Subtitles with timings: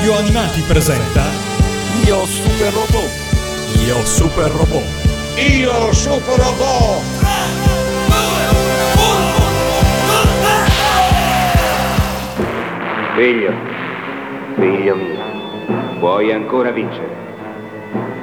[0.00, 1.24] Radio Animati presenta
[2.06, 3.10] Io Super Robot.
[3.84, 4.82] Io Super Robot.
[5.36, 7.02] Io Super Robot.
[13.14, 13.52] Figlio,
[14.54, 17.14] figlio mio, puoi ancora vincere.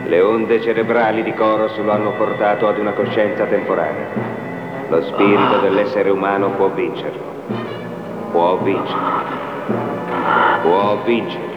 [0.08, 4.08] Le onde cerebrali di Coros lo hanno portato ad una coscienza temporanea.
[4.90, 7.22] Lo spirito dell'essere umano può vincerlo.
[8.32, 9.36] Può vincere.
[10.64, 11.57] Può vincere.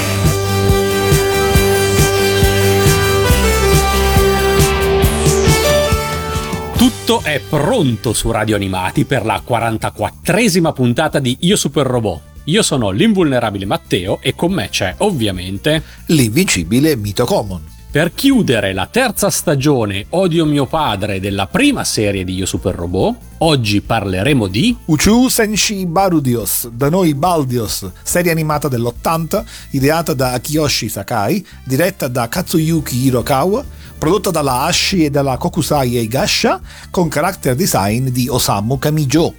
[6.81, 12.21] Tutto è pronto su Radio Animati per la 44esima puntata di Io Super Robot.
[12.45, 17.61] Io sono l'invulnerabile Matteo e con me c'è ovviamente l'invincibile Mito Common.
[17.91, 23.15] per chiudere la terza stagione Odio mio padre della prima serie di Io Super Robot.
[23.39, 30.87] Oggi parleremo di Uchu Senshi Barudios, da noi Baldios, serie animata dell'80, ideata da Kiyoshi
[30.87, 33.65] Sakai, diretta da Katsuyuki Hirokawa,
[34.01, 39.31] prodotta dalla Ashi e dalla Kokusai Eigasha con character design di Osamu Kamijo.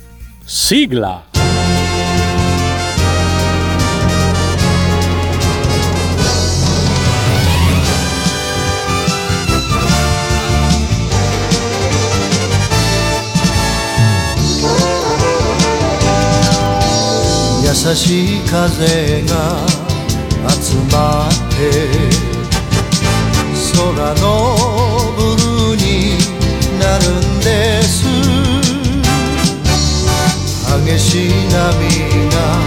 [0.45, 1.31] Sigla!
[23.83, 24.55] 空の
[25.17, 25.83] ブルーに
[26.79, 28.07] なるんです。
[30.87, 31.53] 激しい波
[32.31, 32.62] が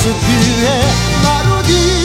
[0.00, 0.80] 숲에
[1.22, 2.00] 마루디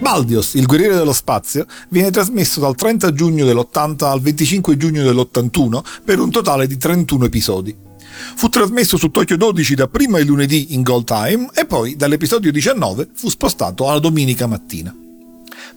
[0.00, 5.82] Baldios, il guerriere dello spazio, viene trasmesso dal 30 giugno dell'80 al 25 giugno dell'81
[6.04, 7.90] per un totale di 31 episodi.
[8.34, 13.10] Fu trasmesso su Tokyo 12 dapprima il lunedì in Gold Time e poi dall'episodio 19
[13.14, 14.94] fu spostato alla domenica mattina.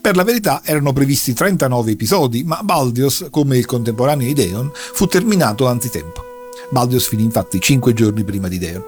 [0.02, 5.68] Per la verità erano previsti 39 episodi, ma Baldios, come il contemporaneo Ideon, fu terminato
[5.68, 6.24] anzitempo.
[6.69, 8.84] Baldios finì infatti 5 giorni prima di Ideon.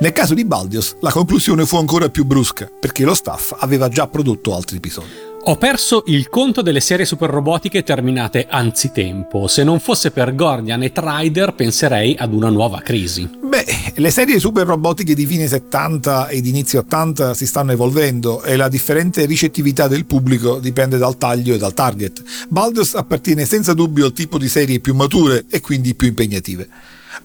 [0.00, 4.06] Nel caso di Baldios, la conclusione fu ancora più brusca, perché lo staff aveva già
[4.06, 5.29] prodotto altri episodi.
[5.42, 9.46] Ho perso il conto delle serie super robotiche terminate anzitempo.
[9.48, 13.26] Se non fosse per Gordian e Trider penserei ad una nuova crisi.
[13.42, 13.64] Beh,
[13.94, 18.68] le serie super robotiche di fine 70 ed inizio 80 si stanno evolvendo e la
[18.68, 22.22] differente ricettività del pubblico dipende dal taglio e dal target.
[22.50, 26.68] Baldur's appartiene senza dubbio al tipo di serie più mature e quindi più impegnative.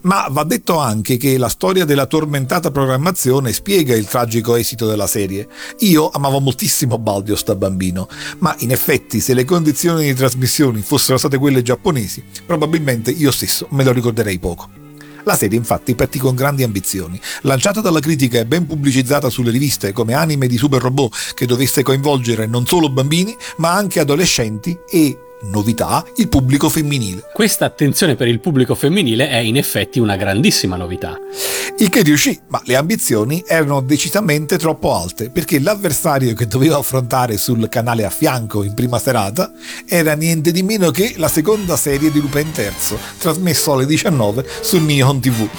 [0.01, 5.07] Ma va detto anche che la storia della tormentata programmazione spiega il tragico esito della
[5.07, 5.47] serie.
[5.79, 8.07] Io amavo moltissimo Baldios da bambino,
[8.39, 13.67] ma in effetti se le condizioni di trasmissione fossero state quelle giapponesi, probabilmente io stesso
[13.71, 14.69] me lo ricorderei poco.
[15.25, 19.91] La serie infatti partì con grandi ambizioni, lanciata dalla critica e ben pubblicizzata sulle riviste
[19.91, 25.24] come anime di super robot che dovesse coinvolgere non solo bambini ma anche adolescenti e
[25.49, 27.29] novità, il pubblico femminile.
[27.33, 31.17] Questa attenzione per il pubblico femminile è in effetti una grandissima novità.
[31.77, 37.37] Il che riuscì, ma le ambizioni erano decisamente troppo alte, perché l'avversario che doveva affrontare
[37.37, 39.51] sul canale a fianco in prima serata
[39.87, 44.79] era niente di meno che la seconda serie di Lupin III, trasmesso alle 19 su
[44.79, 45.49] Nihon TV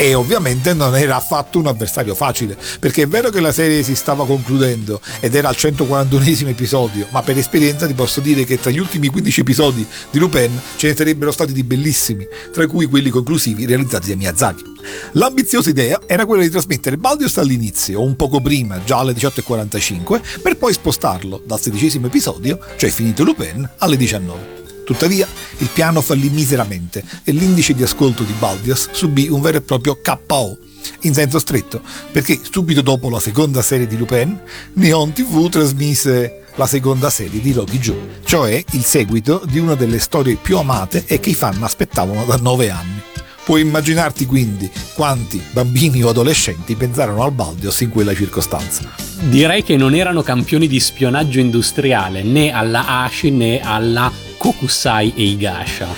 [0.00, 3.94] e ovviamente non era affatto un avversario facile, perché è vero che la serie si
[3.94, 8.70] stava concludendo ed era al 141 episodio, ma per esperienza ti posso dire che tra
[8.70, 13.10] gli ultimi 15 episodi di Lupin ce ne sarebbero stati di bellissimi, tra cui quelli
[13.10, 14.64] conclusivi realizzati da Miyazaki.
[15.12, 20.56] L'ambiziosa idea era quella di trasmettere Baldius all'inizio, un poco prima, già alle 18.45, per
[20.56, 24.59] poi spostarlo dal sedicesimo episodio, cioè finito Lupin, alle 19.
[24.90, 25.24] Tuttavia,
[25.58, 30.00] il piano fallì miseramente e l'indice di ascolto di Baldias subì un vero e proprio
[30.02, 30.58] KO,
[31.02, 34.36] in senso stretto, perché subito dopo la seconda serie di Lupin,
[34.72, 40.00] Neon TV trasmise la seconda serie di Rocky Joe, cioè il seguito di una delle
[40.00, 43.00] storie più amate e che i fan aspettavano da nove anni.
[43.44, 48.82] Puoi immaginarti quindi quanti bambini o adolescenti pensarono al Baldios in quella circostanza.
[49.22, 55.22] Direi che non erano campioni di spionaggio industriale né alla Ashi né alla Kokusai e
[55.22, 55.88] Igasha.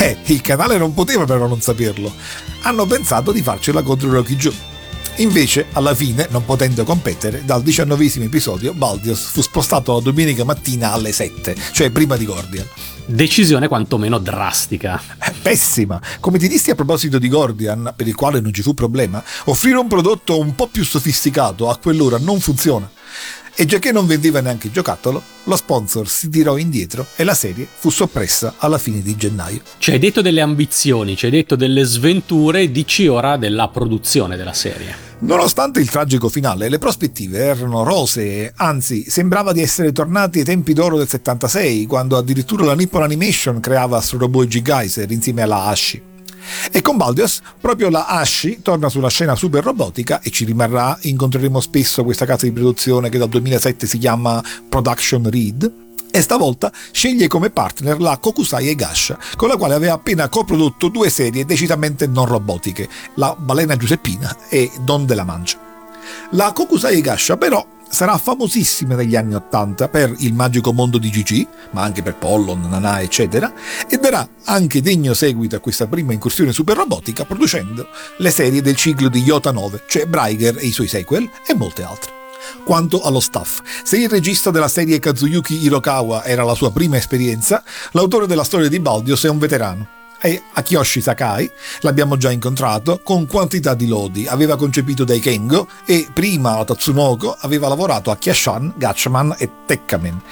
[0.00, 2.12] Eh, il canale non poteva però non saperlo.
[2.62, 4.54] Hanno pensato di farcela contro Rocky Joe.
[5.16, 10.92] Invece, alla fine, non potendo competere, dal diciannovesimo episodio Baldios fu spostato la domenica mattina
[10.92, 12.66] alle 7, cioè prima di Gordian.
[13.10, 15.00] Decisione quantomeno drastica.
[15.18, 15.98] Eh, pessima.
[16.20, 19.78] Come ti dissi a proposito di Gordian, per il quale non ci fu problema, offrire
[19.78, 22.86] un prodotto un po' più sofisticato a quell'ora non funziona.
[23.60, 27.34] E già che non vendeva neanche il giocattolo, lo sponsor si tirò indietro e la
[27.34, 29.62] serie fu soppressa alla fine di gennaio.
[29.78, 34.52] Ci hai detto delle ambizioni, ci hai detto delle sventure, dici ora della produzione della
[34.52, 34.94] serie.
[35.22, 40.72] Nonostante il tragico finale, le prospettive erano rosee, anzi sembrava di essere tornati ai tempi
[40.72, 45.64] d'oro del 76, quando addirittura la Nippon Animation creava Astro Robot e G-Geyser insieme alla
[45.64, 46.07] Ashi.
[46.70, 51.60] E con Baldios proprio la Ashi torna sulla scena super robotica e ci rimarrà, incontreremo
[51.60, 55.72] spesso questa casa di produzione che dal 2007 si chiama Production Read,
[56.10, 61.10] e stavolta sceglie come partner la Kokusai Egasha, con la quale aveva appena coprodotto due
[61.10, 65.58] serie decisamente non robotiche, La balena giuseppina e Don della Mancia.
[66.30, 71.46] La Kokusai Egasha però sarà famosissima negli anni Ottanta per Il magico mondo di Gigi,
[71.72, 73.52] ma anche per Pollon, Nana, eccetera,
[73.88, 78.76] e darà anche degno seguito a questa prima incursione super robotica producendo le serie del
[78.76, 82.12] ciclo di Yota 9, cioè Braiger e i suoi sequel e molte altre.
[82.64, 87.62] Quanto allo staff, se il regista della serie Kazuyuki Hirokawa era la sua prima esperienza,
[87.92, 93.26] l'autore della storia di Baldios è un veterano e Akiyoshi Sakai, l'abbiamo già incontrato, con
[93.26, 98.74] quantità di lodi, aveva concepito dai Kengo e prima a Tatsunoko aveva lavorato a Kyashan,
[98.76, 100.22] Gatchaman e Tekkamen.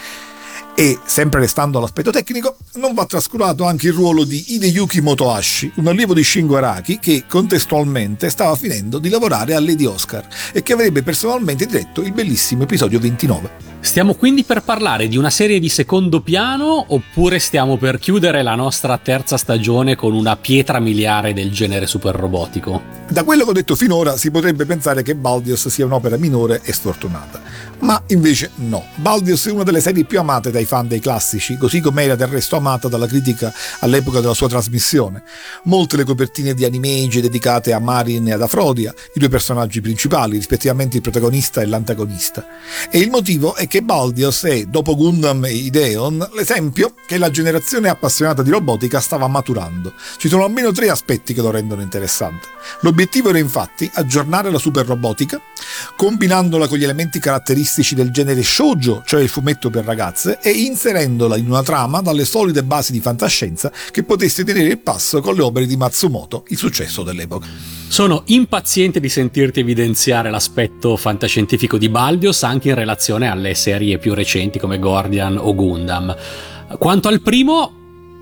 [0.79, 5.87] E, sempre restando all'aspetto tecnico, non va trascurato anche il ruolo di Hideyuki Motohashi, un
[5.87, 10.75] allievo di Shingo Araki che contestualmente stava finendo di lavorare a Lady Oscar e che
[10.75, 13.76] avrebbe personalmente diretto il bellissimo episodio 29.
[13.87, 18.57] Stiamo quindi per parlare di una serie di secondo piano oppure stiamo per chiudere la
[18.57, 23.05] nostra terza stagione con una pietra miliare del genere super robotico?
[23.09, 26.73] Da quello che ho detto finora si potrebbe pensare che Baldios sia un'opera minore e
[26.73, 27.41] sfortunata,
[27.79, 28.85] ma invece no.
[28.97, 32.27] Baldios è una delle serie più amate dai fan dei classici, così come era del
[32.27, 35.23] resto amata dalla critica all'epoca della sua trasmissione.
[35.65, 40.37] Molte le copertine di anime dedicate a Marin e ad Afrodia, i due personaggi principali,
[40.37, 42.45] rispettivamente il protagonista e l'antagonista.
[42.91, 47.29] E il motivo è che che Baldios è, dopo Gundam e Ideon, l'esempio che la
[47.29, 49.93] generazione appassionata di robotica stava maturando.
[50.17, 52.49] Ci sono almeno tre aspetti che lo rendono interessante.
[52.81, 55.39] L'obiettivo era infatti aggiornare la super robotica,
[55.95, 61.37] combinandola con gli elementi caratteristici del genere shoujo, cioè il fumetto per ragazze, e inserendola
[61.37, 65.43] in una trama dalle solide basi di fantascienza che potesse tenere il passo con le
[65.43, 67.47] opere di Matsumoto, il successo dell'epoca.
[67.89, 74.15] Sono impaziente di sentirti evidenziare l'aspetto fantascientifico di Baldios anche in relazione alle serie più
[74.15, 76.15] recenti come Guardian o Gundam.
[76.79, 77.73] Quanto al primo,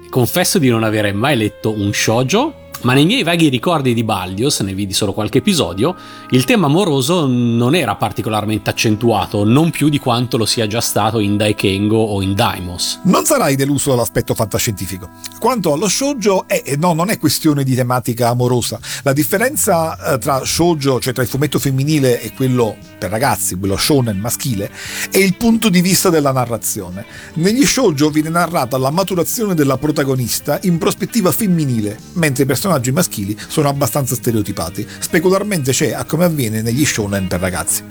[0.08, 4.60] confesso di non avere mai letto un shoujo ma nei miei vaghi ricordi di Baldios,
[4.60, 5.96] ne vidi solo qualche episodio,
[6.30, 11.18] il tema amoroso non era particolarmente accentuato, non più di quanto lo sia già stato
[11.18, 13.00] in Daikengo o in Daimos.
[13.04, 15.08] Non sarai deluso dall'aspetto fantascientifico.
[15.38, 18.78] Quanto allo shoujo, eh, no, non è questione di tematica amorosa.
[19.02, 23.78] La differenza eh, tra shoujo, cioè tra il fumetto femminile e quello per ragazzi, quello
[23.78, 24.70] shonen maschile,
[25.10, 27.06] è il punto di vista della narrazione.
[27.34, 32.92] Negli shoujo viene narrata la maturazione della protagonista in prospettiva femminile, mentre i personaggi personaggi
[32.92, 37.82] maschili sono abbastanza stereotipati, specularmente c'è a come avviene negli shonen per ragazzi.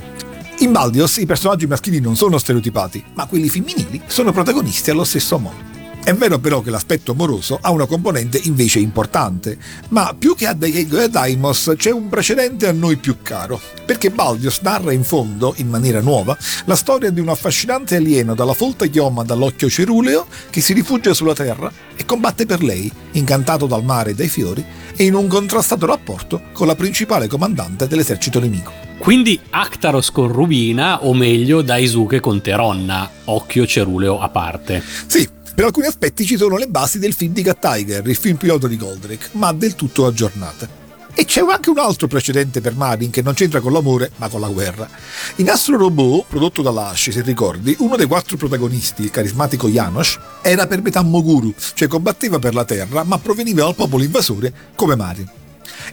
[0.59, 5.39] In Baldios i personaggi maschili non sono stereotipati, ma quelli femminili sono protagonisti allo stesso
[5.39, 5.72] modo.
[6.05, 9.57] È vero però che l'aspetto amoroso ha una componente invece importante,
[9.89, 14.09] ma più che a Daigego e Daimos c'è un precedente a noi più caro, perché
[14.09, 18.85] Baldios narra in fondo, in maniera nuova, la storia di un affascinante alieno dalla folta
[18.87, 24.11] chioma dall'occhio ceruleo che si rifugia sulla Terra e combatte per lei, incantato dal mare
[24.11, 28.73] e dai fiori, e in un contrastato rapporto con la principale comandante dell'esercito nemico.
[28.97, 34.83] Quindi Actaros con Rubina, o meglio Daisuke con Teronna, occhio ceruleo a parte.
[35.07, 38.37] Sì, per alcuni aspetti ci sono le basi del film di Cat Tiger, il film
[38.37, 40.81] pilota di Goldrick, ma del tutto aggiornate.
[41.13, 44.41] E c'è anche un altro precedente per Marin che non c'entra con l'amore ma con
[44.41, 44.89] la guerra.
[45.35, 50.17] In Astro Robot, prodotto dalla Ash, se ricordi, uno dei quattro protagonisti, il carismatico Janos,
[50.41, 54.95] era per metà Moguru, cioè combatteva per la Terra ma proveniva dal popolo invasore come
[54.95, 55.29] Marin.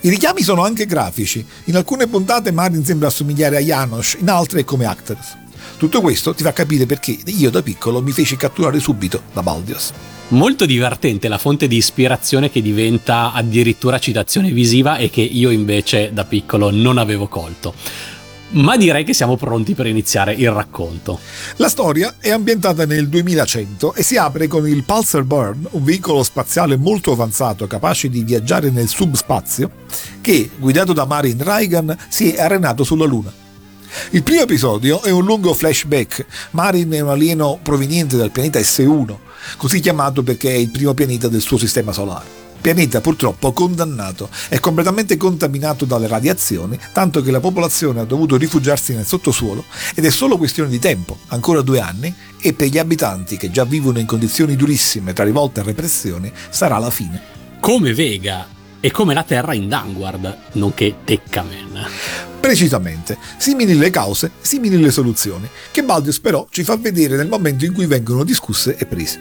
[0.01, 4.61] I richiami sono anche grafici, in alcune puntate Marin sembra assomigliare a Janos, in altre
[4.61, 5.37] è come Actors.
[5.81, 9.93] Tutto questo ti fa capire perché io da piccolo mi feci catturare subito da Baldios.
[10.29, 16.11] Molto divertente la fonte di ispirazione che diventa addirittura citazione visiva e che io invece
[16.13, 17.73] da piccolo non avevo colto.
[18.51, 21.19] Ma direi che siamo pronti per iniziare il racconto.
[21.57, 26.23] La storia è ambientata nel 2100 e si apre con il Pulsar Burn, un veicolo
[26.23, 29.71] spaziale molto avanzato capace di viaggiare nel subspazio,
[30.21, 33.49] che, guidato da Marin Reagan, si è arenato sulla Luna.
[34.11, 36.25] Il primo episodio è un lungo flashback.
[36.53, 39.17] Marin è un alieno proveniente dal pianeta S1,
[39.57, 42.39] così chiamato perché è il primo pianeta del suo sistema solare.
[42.61, 48.95] Pianeta purtroppo condannato, è completamente contaminato dalle radiazioni, tanto che la popolazione ha dovuto rifugiarsi
[48.95, 53.39] nel sottosuolo ed è solo questione di tempo, ancora due anni, e per gli abitanti
[53.39, 57.23] che già vivono in condizioni durissime tra rivolte e repressioni sarà la fine.
[57.61, 61.87] Come Vega e come la Terra in Danguard, nonché Tekkamen.
[62.41, 67.65] Precisamente, simili le cause, simili le soluzioni, che Baldius però ci fa vedere nel momento
[67.65, 69.21] in cui vengono discusse e prese.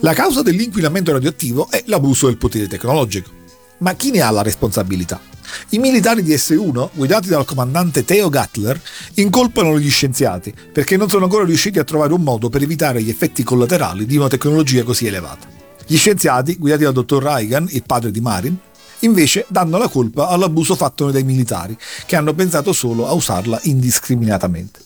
[0.00, 3.30] La causa dell'inquinamento radioattivo è l'abuso del potere tecnologico.
[3.78, 5.20] Ma chi ne ha la responsabilità?
[5.70, 8.80] I militari di S1, guidati dal comandante Theo Gatler,
[9.14, 13.10] incolpano gli scienziati perché non sono ancora riusciti a trovare un modo per evitare gli
[13.10, 15.61] effetti collaterali di una tecnologia così elevata.
[15.86, 18.56] Gli scienziati, guidati dal dottor Reagan, il padre di Marin,
[19.00, 24.80] invece danno la colpa all'abuso fatto dai militari, che hanno pensato solo a usarla indiscriminatamente.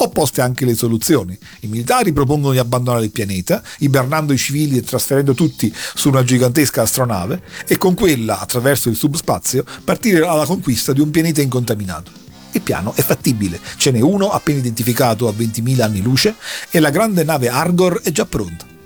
[0.00, 1.36] Opposte anche le soluzioni.
[1.60, 6.22] I militari propongono di abbandonare il pianeta, ibernando i civili e trasferendo tutti su una
[6.22, 12.12] gigantesca astronave, e con quella, attraverso il subspazio, partire alla conquista di un pianeta incontaminato.
[12.52, 16.36] Il piano è fattibile, ce n'è uno appena identificato a 20.000 anni luce
[16.70, 18.77] e la grande nave Argor è già pronta.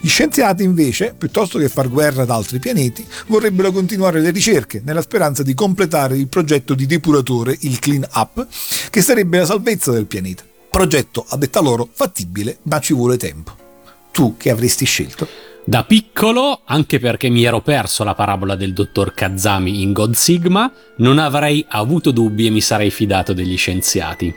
[0.00, 5.02] Gli scienziati invece, piuttosto che far guerra ad altri pianeti, vorrebbero continuare le ricerche nella
[5.02, 8.46] speranza di completare il progetto di depuratore, il Clean Up,
[8.90, 10.44] che sarebbe la salvezza del pianeta.
[10.70, 13.56] Progetto, a detta loro, fattibile, ma ci vuole tempo.
[14.12, 15.28] Tu che avresti scelto?
[15.64, 20.72] Da piccolo, anche perché mi ero perso la parabola del dottor Kazami in God Sigma,
[20.98, 24.34] non avrei avuto dubbi e mi sarei fidato degli scienziati.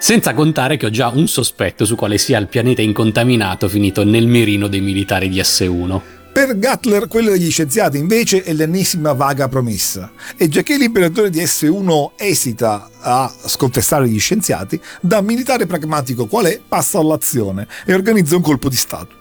[0.00, 4.28] Senza contare che ho già un sospetto su quale sia il pianeta incontaminato finito nel
[4.28, 6.00] mirino dei militari di S1.
[6.32, 10.12] Per Gatler, quello degli scienziati invece è l'ennesima vaga promessa.
[10.36, 16.60] E giacché l'imperatore di S1 esita a scontestare gli scienziati, da militare pragmatico qual è,
[16.66, 19.17] passa all'azione e organizza un colpo di Stato.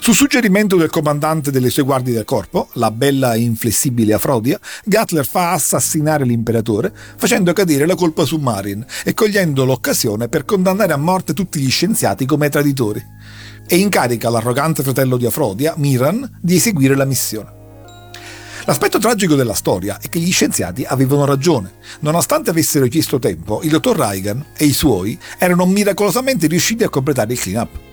[0.00, 5.24] Su suggerimento del comandante delle sue guardie del corpo, la bella e inflessibile Afrodia, Gatler
[5.24, 10.96] fa assassinare l'imperatore, facendo cadere la colpa su Marin e cogliendo l'occasione per condannare a
[10.96, 13.04] morte tutti gli scienziati come traditori.
[13.66, 17.60] E incarica l'arrogante fratello di Afrodia, Miran, di eseguire la missione.
[18.64, 21.74] L'aspetto tragico della storia è che gli scienziati avevano ragione.
[22.00, 27.32] Nonostante avessero chiesto tempo, il dottor Reagan e i suoi erano miracolosamente riusciti a completare
[27.32, 27.90] il clean-up.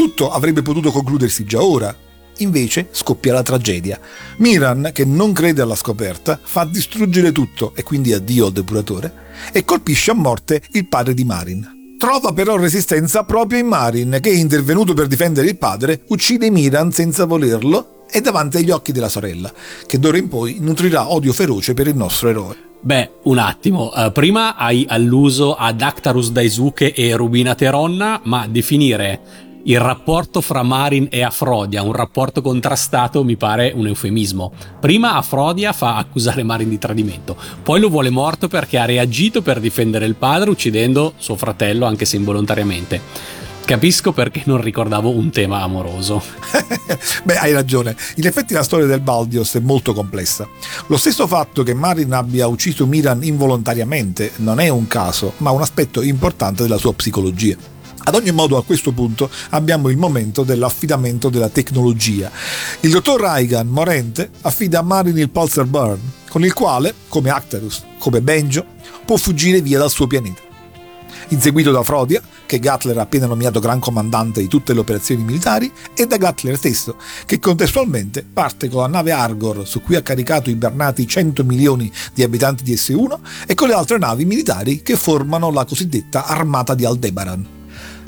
[0.00, 1.94] Tutto avrebbe potuto concludersi già ora,
[2.38, 4.00] invece scoppia la tragedia.
[4.38, 9.12] Miran, che non crede alla scoperta, fa distruggere tutto e quindi addio al depuratore
[9.52, 11.96] e colpisce a morte il padre di Marin.
[11.98, 17.26] Trova però resistenza proprio in Marin, che intervenuto per difendere il padre, uccide Miran senza
[17.26, 19.52] volerlo e davanti agli occhi della sorella,
[19.86, 22.56] che d'ora in poi nutrirà odio feroce per il nostro eroe.
[22.80, 29.49] Beh, un attimo, uh, prima hai alluso ad Actarus Daisuke e Rubina Teronna, ma definire
[29.64, 34.52] il rapporto fra Marin e Afrodia, un rapporto contrastato, mi pare un eufemismo.
[34.80, 39.60] Prima Afrodia fa accusare Marin di tradimento, poi lo vuole morto perché ha reagito per
[39.60, 43.38] difendere il padre uccidendo suo fratello anche se involontariamente.
[43.64, 46.20] Capisco perché non ricordavo un tema amoroso.
[47.22, 47.94] Beh, hai ragione.
[48.16, 50.48] In effetti la storia del Baldios è molto complessa.
[50.86, 55.60] Lo stesso fatto che Marin abbia ucciso Miran involontariamente non è un caso, ma un
[55.60, 57.79] aspetto importante della sua psicologia.
[58.02, 62.30] Ad ogni modo a questo punto abbiamo il momento dell'affidamento della tecnologia.
[62.80, 67.84] Il dottor Raigan, morente, affida a Marin il Pulsar Burn, con il quale, come Actarus,
[67.98, 68.64] come Benjo,
[69.04, 70.48] può fuggire via dal suo pianeta.
[71.28, 75.70] Inseguito da Frodia, che Gatler ha appena nominato gran comandante di tutte le operazioni militari,
[75.94, 80.50] e da Gatler stesso, che contestualmente parte con la nave Argor su cui ha caricato
[80.50, 84.96] i bernati 100 milioni di abitanti di S1 e con le altre navi militari che
[84.96, 87.59] formano la cosiddetta armata di Aldebaran.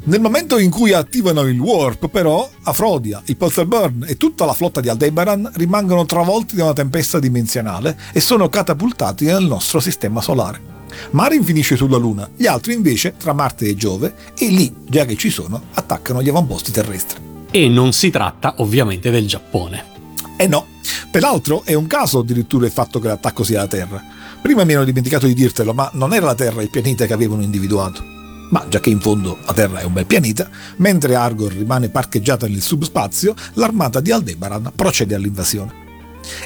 [0.04, 4.52] Nel momento in cui attivano il Warp, però, Afrodia, il Pulsar Burn e tutta la
[4.52, 10.20] flotta di Aldebaran rimangono travolti da una tempesta dimensionale e sono catapultati nel nostro sistema
[10.20, 10.60] solare.
[11.12, 15.16] Marin finisce sulla Luna, gli altri invece tra Marte e Giove e lì, già che
[15.16, 17.20] ci sono, attaccano gli avamposti terrestri.
[17.52, 19.84] E non si tratta ovviamente del Giappone.
[20.36, 20.66] Eh no,
[21.12, 24.02] peraltro è un caso addirittura il fatto che l'attacco sia la Terra.
[24.42, 27.42] Prima mi ero dimenticato di dirtelo, ma non era la Terra il pianeta che avevano
[27.42, 28.20] individuato
[28.52, 32.46] ma già che in fondo la Terra è un bel pianeta, mentre Argor rimane parcheggiata
[32.46, 35.80] nel subspazio, l'armata di Aldebaran procede all'invasione.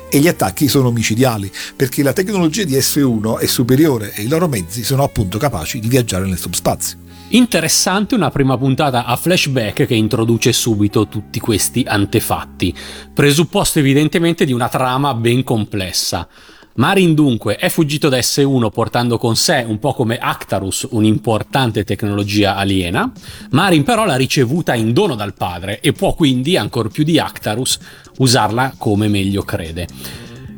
[0.08, 4.48] E gli attacchi sono omicidiali, perché la tecnologia di S1 è superiore e i loro
[4.48, 6.98] mezzi sono appunto capaci di viaggiare nel subspazio.
[7.30, 12.72] Interessante una prima puntata a flashback che introduce subito tutti questi antefatti,
[13.12, 16.28] presupposto evidentemente di una trama ben complessa.
[16.76, 22.56] Marin dunque è fuggito da S1 portando con sé un po' come Actarus un'importante tecnologia
[22.56, 23.10] aliena,
[23.50, 27.78] Marin però l'ha ricevuta in dono dal padre e può quindi, ancor più di Actarus,
[28.18, 29.86] usarla come meglio crede.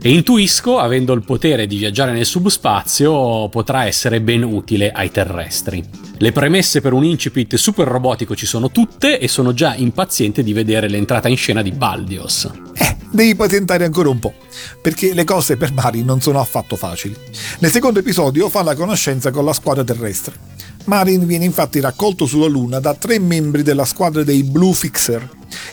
[0.01, 5.85] E intuisco, avendo il potere di viaggiare nel subspazio, potrà essere ben utile ai terrestri.
[6.19, 10.53] Le premesse per un incipit super robotico ci sono tutte e sono già impaziente di
[10.53, 12.49] vedere l'entrata in scena di Baldios.
[12.75, 14.35] Eh, devi patentare ancora un po',
[14.81, 17.17] perché le cose per Mari non sono affatto facili.
[17.61, 20.35] Nel secondo episodio fa la conoscenza con la squadra terrestre.
[20.85, 25.29] Marin viene infatti raccolto sulla Luna da tre membri della squadra dei Blue Fixer,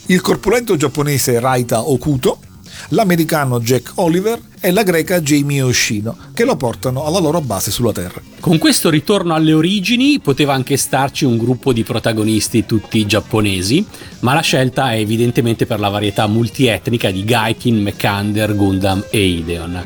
[0.07, 2.39] il corpulento giapponese Raita Okuto,
[2.89, 7.91] l'americano Jack Oliver e la greca Jamie Oshino, che lo portano alla loro base sulla
[7.91, 8.21] Terra.
[8.39, 13.85] Con questo ritorno alle origini poteva anche starci un gruppo di protagonisti tutti giapponesi,
[14.19, 19.83] ma la scelta è evidentemente per la varietà multietnica di Gaikin, Mekander, Gundam e Ideon.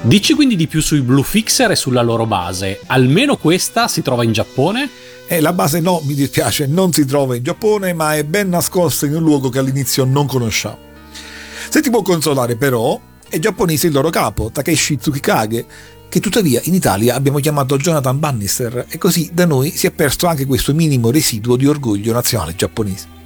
[0.00, 2.80] Dici quindi di più sui Blue Fixer e sulla loro base.
[2.86, 4.88] Almeno questa si trova in Giappone?
[5.26, 9.06] Eh, la base no, mi dispiace, non si trova in Giappone, ma è ben nascosta
[9.06, 10.87] in un luogo che all'inizio non conosciamo.
[11.68, 15.66] Se ti può consolare però, è giapponese il loro capo, Takeshi Tsukikage,
[16.08, 20.26] che tuttavia in Italia abbiamo chiamato Jonathan Bannister e così da noi si è perso
[20.26, 23.17] anche questo minimo residuo di orgoglio nazionale giapponese.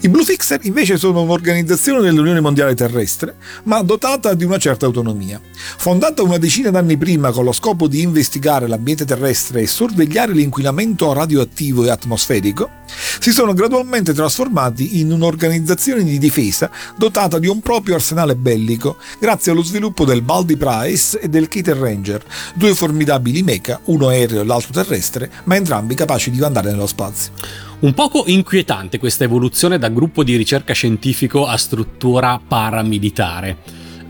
[0.00, 5.40] I Blue Fixer invece sono un'organizzazione dell'Unione Mondiale Terrestre, ma dotata di una certa autonomia.
[5.52, 11.12] Fondata una decina d'anni prima con lo scopo di investigare l'ambiente terrestre e sorvegliare l'inquinamento
[11.12, 12.78] radioattivo e atmosferico,
[13.20, 19.52] si sono gradualmente trasformati in un'organizzazione di difesa dotata di un proprio arsenale bellico, grazie
[19.52, 24.44] allo sviluppo del Baldi Price e del Keter Ranger, due formidabili mecha, uno aereo e
[24.44, 27.69] l'altro terrestre, ma entrambi capaci di andare nello spazio.
[27.80, 33.56] Un poco inquietante questa evoluzione da gruppo di ricerca scientifico a struttura paramilitare.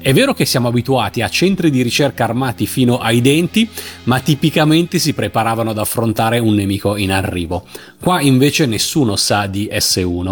[0.00, 3.68] È vero che siamo abituati a centri di ricerca armati fino ai denti,
[4.04, 7.64] ma tipicamente si preparavano ad affrontare un nemico in arrivo.
[8.00, 10.26] Qua invece nessuno sa di S1.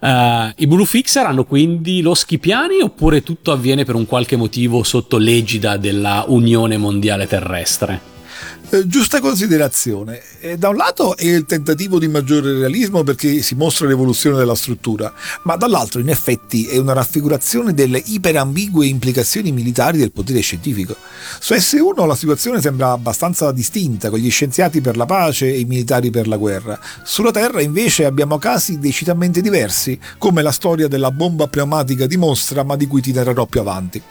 [0.00, 4.84] Uh, I Blue Fixer hanno quindi loschi piani oppure tutto avviene per un qualche motivo
[4.84, 8.13] sotto l'egida della Unione Mondiale Terrestre?
[8.74, 10.20] Eh, giusta considerazione.
[10.40, 14.56] Eh, da un lato è il tentativo di maggiore realismo perché si mostra l'evoluzione della
[14.56, 20.96] struttura, ma dall'altro in effetti è una raffigurazione delle iperambigue implicazioni militari del potere scientifico.
[21.38, 25.66] Su S1 la situazione sembra abbastanza distinta, con gli scienziati per la pace e i
[25.66, 26.76] militari per la guerra.
[27.04, 32.74] Sulla Terra invece abbiamo casi decisamente diversi, come la storia della bomba pneumatica dimostra, ma
[32.74, 34.02] di cui ti narrerò più avanti.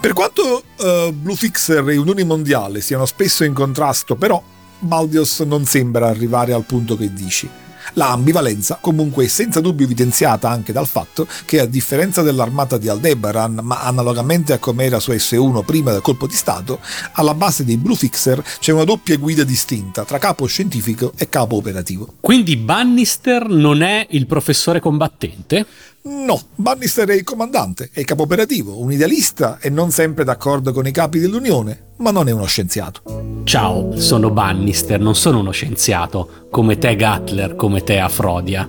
[0.00, 4.42] Per quanto uh, Blue Fixer e Ununi Mondiale siano spesso in contrasto, però
[4.78, 7.46] Baldios non sembra arrivare al punto che dici.
[7.94, 12.88] La ambivalenza comunque è senza dubbio evidenziata anche dal fatto che a differenza dell'armata di
[12.88, 16.80] Aldebaran, ma analogamente a come era su S1 prima del colpo di Stato,
[17.12, 21.56] alla base dei Blue Fixer c'è una doppia guida distinta tra capo scientifico e capo
[21.56, 22.14] operativo.
[22.20, 25.66] Quindi Bannister non è il professore combattente?
[26.02, 30.72] No, Bannister è il comandante, è il capo operativo, un idealista e non sempre d'accordo
[30.72, 33.42] con i capi dell'Unione, ma non è uno scienziato.
[33.44, 38.66] Ciao, sono Bannister, non sono uno scienziato, come te Gatler, come te Afrodia.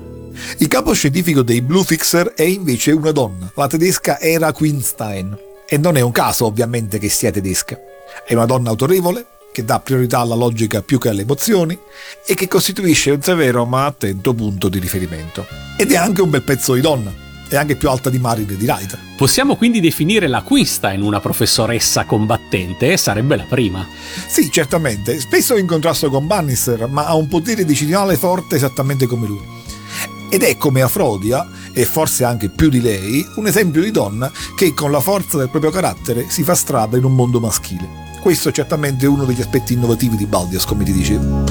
[0.57, 5.37] Il capo scientifico dei Blue Fixer è invece una donna, la tedesca Era Queenstein.
[5.65, 7.79] E non è un caso ovviamente che sia tedesca.
[8.25, 11.77] È una donna autorevole, che dà priorità alla logica più che alle emozioni
[12.25, 15.45] e che costituisce un severo ma attento punto di riferimento.
[15.77, 17.13] Ed è anche un bel pezzo di donna,
[17.51, 18.97] è anche più alta di Marin e di Reiter.
[19.17, 22.95] Possiamo quindi definire la Queenstein una professoressa combattente?
[22.95, 23.85] Sarebbe la prima.
[24.27, 29.27] Sì, certamente, spesso in contrasto con Bannister, ma ha un potere decisionale forte esattamente come
[29.27, 29.45] lui.
[30.29, 34.73] Ed è come Afrodia, e forse anche più di lei, un esempio di donna che
[34.73, 38.09] con la forza del proprio carattere si fa strada in un mondo maschile.
[38.21, 41.43] Questo è certamente uno degli aspetti innovativi di Baldios, come ti dicevo.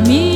[0.00, 0.27] Me.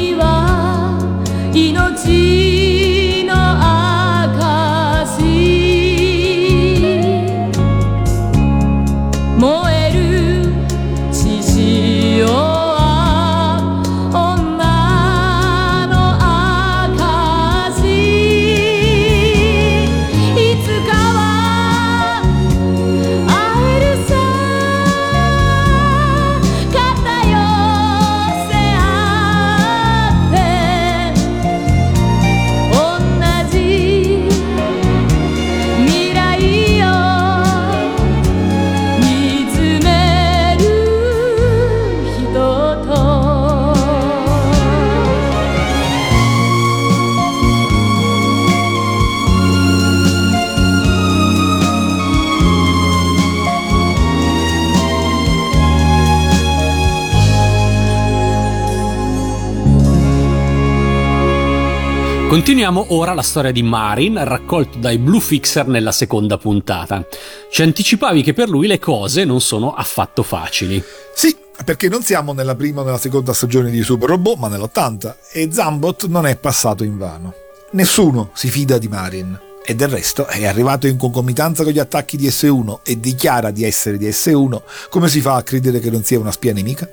[62.62, 67.04] Continuiamo ora la storia di Marin, raccolto dai Blue Fixer nella seconda puntata.
[67.50, 70.80] Ci anticipavi che per lui le cose non sono affatto facili.
[71.12, 75.14] Sì, perché non siamo nella prima o nella seconda stagione di Super Robot, ma nell'80,
[75.32, 77.34] e Zambot non è passato in vano.
[77.72, 79.36] Nessuno si fida di Marin.
[79.64, 83.64] E del resto è arrivato in concomitanza con gli attacchi di S1 e dichiara di
[83.64, 86.88] essere di S1, come si fa a credere che non sia una spia nemica?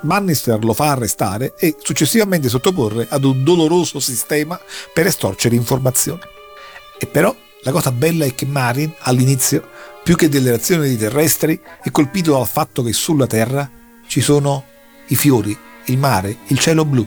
[0.00, 4.58] Bannister lo fa arrestare e successivamente sottoporre ad un doloroso sistema
[4.92, 6.20] per estorcere informazioni.
[6.98, 9.66] E però la cosa bella è che Marin, all'inizio,
[10.02, 13.68] più che delle azioni dei terrestri, è colpito dal fatto che sulla Terra
[14.06, 14.64] ci sono
[15.08, 17.06] i fiori, il mare, il cielo blu.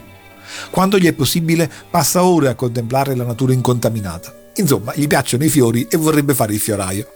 [0.72, 4.34] Quando gli è possibile, passa ore a contemplare la natura incontaminata.
[4.56, 7.12] Insomma, gli piacciono i fiori e vorrebbe fare il fioraio.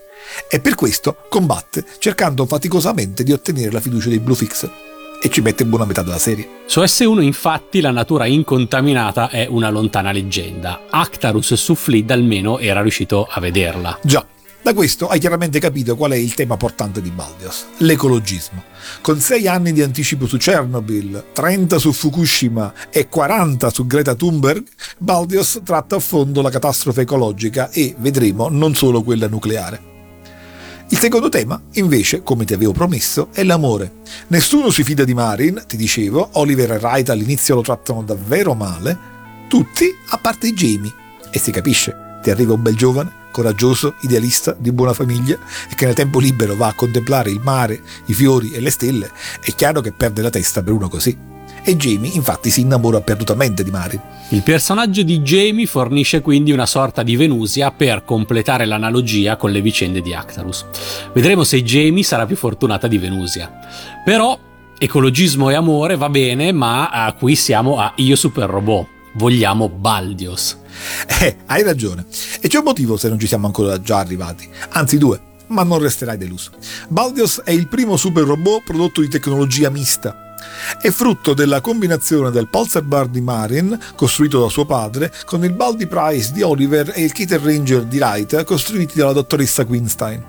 [0.48, 4.90] E per questo combatte cercando faticosamente di ottenere la fiducia dei Blue Fixer
[5.22, 6.48] e ci mette buona metà della serie.
[6.66, 10.82] Su S1 infatti la natura incontaminata è una lontana leggenda.
[10.90, 14.00] Actarus su Flid almeno era riuscito a vederla.
[14.02, 14.26] Già,
[14.64, 18.64] da questo hai chiaramente capito qual è il tema portante di Baldios, l'ecologismo.
[19.02, 24.64] Con 6 anni di anticipo su Chernobyl, 30 su Fukushima e 40 su Greta Thunberg,
[24.98, 29.91] Baldios tratta a fondo la catastrofe ecologica e, vedremo, non solo quella nucleare.
[30.92, 34.00] Il secondo tema, invece, come ti avevo promesso, è l'amore.
[34.28, 38.98] Nessuno si fida di Marin, ti dicevo, Oliver e Wright all'inizio lo trattano davvero male,
[39.48, 40.94] tutti a parte Jamie.
[41.32, 45.86] E si capisce, ti arriva un bel giovane, coraggioso, idealista, di buona famiglia e che
[45.86, 49.80] nel tempo libero va a contemplare il mare, i fiori e le stelle, è chiaro
[49.80, 51.18] che perde la testa per uno così
[51.64, 54.02] e Jamie infatti si innamora perdutamente di Marin.
[54.30, 59.62] Il personaggio di Jamie fornisce quindi una sorta di Venusia per completare l'analogia con le
[59.62, 60.66] vicende di Actarus.
[61.14, 63.52] Vedremo se Jamie sarà più fortunata di Venusia.
[64.04, 64.38] Però
[64.78, 68.88] ecologismo e amore va bene, ma uh, qui siamo a Io Super Robot.
[69.14, 70.60] Vogliamo Baldios.
[71.22, 72.06] Eh, hai ragione.
[72.40, 74.50] E c'è un motivo se non ci siamo ancora già arrivati.
[74.70, 76.52] Anzi due, ma non resterai deluso.
[76.88, 80.31] Baldios è il primo super robot prodotto di tecnologia mista
[80.82, 85.54] è frutto della combinazione del Pulsar Bar di Marin, costruito da suo padre, con il
[85.54, 90.24] Baldi Price di Oliver e il Kitter Ranger di Wright, costruiti dalla dottoressa Queenstein.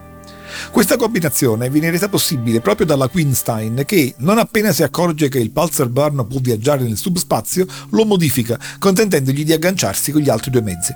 [0.71, 5.51] Questa combinazione viene resa possibile proprio dalla Queenstein che, non appena si accorge che il
[5.51, 10.63] Pulsar Bar può viaggiare nel subspazio, lo modifica, consentendogli di agganciarsi con gli altri due
[10.63, 10.93] mezzi.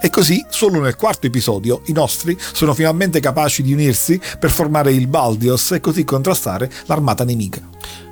[0.00, 4.92] E così, solo nel quarto episodio, i nostri sono finalmente capaci di unirsi per formare
[4.92, 7.60] il Baldios e così contrastare l'armata nemica.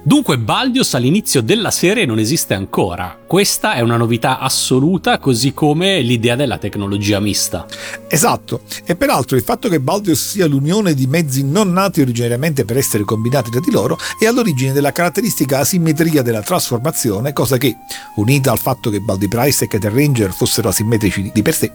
[0.04, 3.16] Dunque Baldios all'inizio della serie non esiste ancora.
[3.24, 7.66] Questa è una novità assoluta, così come l'idea della tecnologia mista.
[8.08, 12.78] Esatto, e peraltro il fatto che Baldios sia l'unione di mezzi non nati originariamente per
[12.78, 17.76] essere combinati tra di loro è all'origine della caratteristica asimmetria della trasformazione, cosa che,
[18.16, 21.70] unita al fatto che Baldi Price e Cater Ranger fossero asimmetrici di per sé,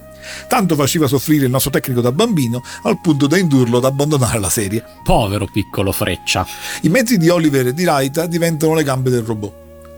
[0.49, 4.49] tanto faceva soffrire il nostro tecnico da bambino al punto da indurlo ad abbandonare la
[4.49, 4.83] serie.
[5.01, 6.45] Povero piccolo freccia.
[6.81, 9.53] I mezzi di Oliver e di Wright diventano le gambe del robot.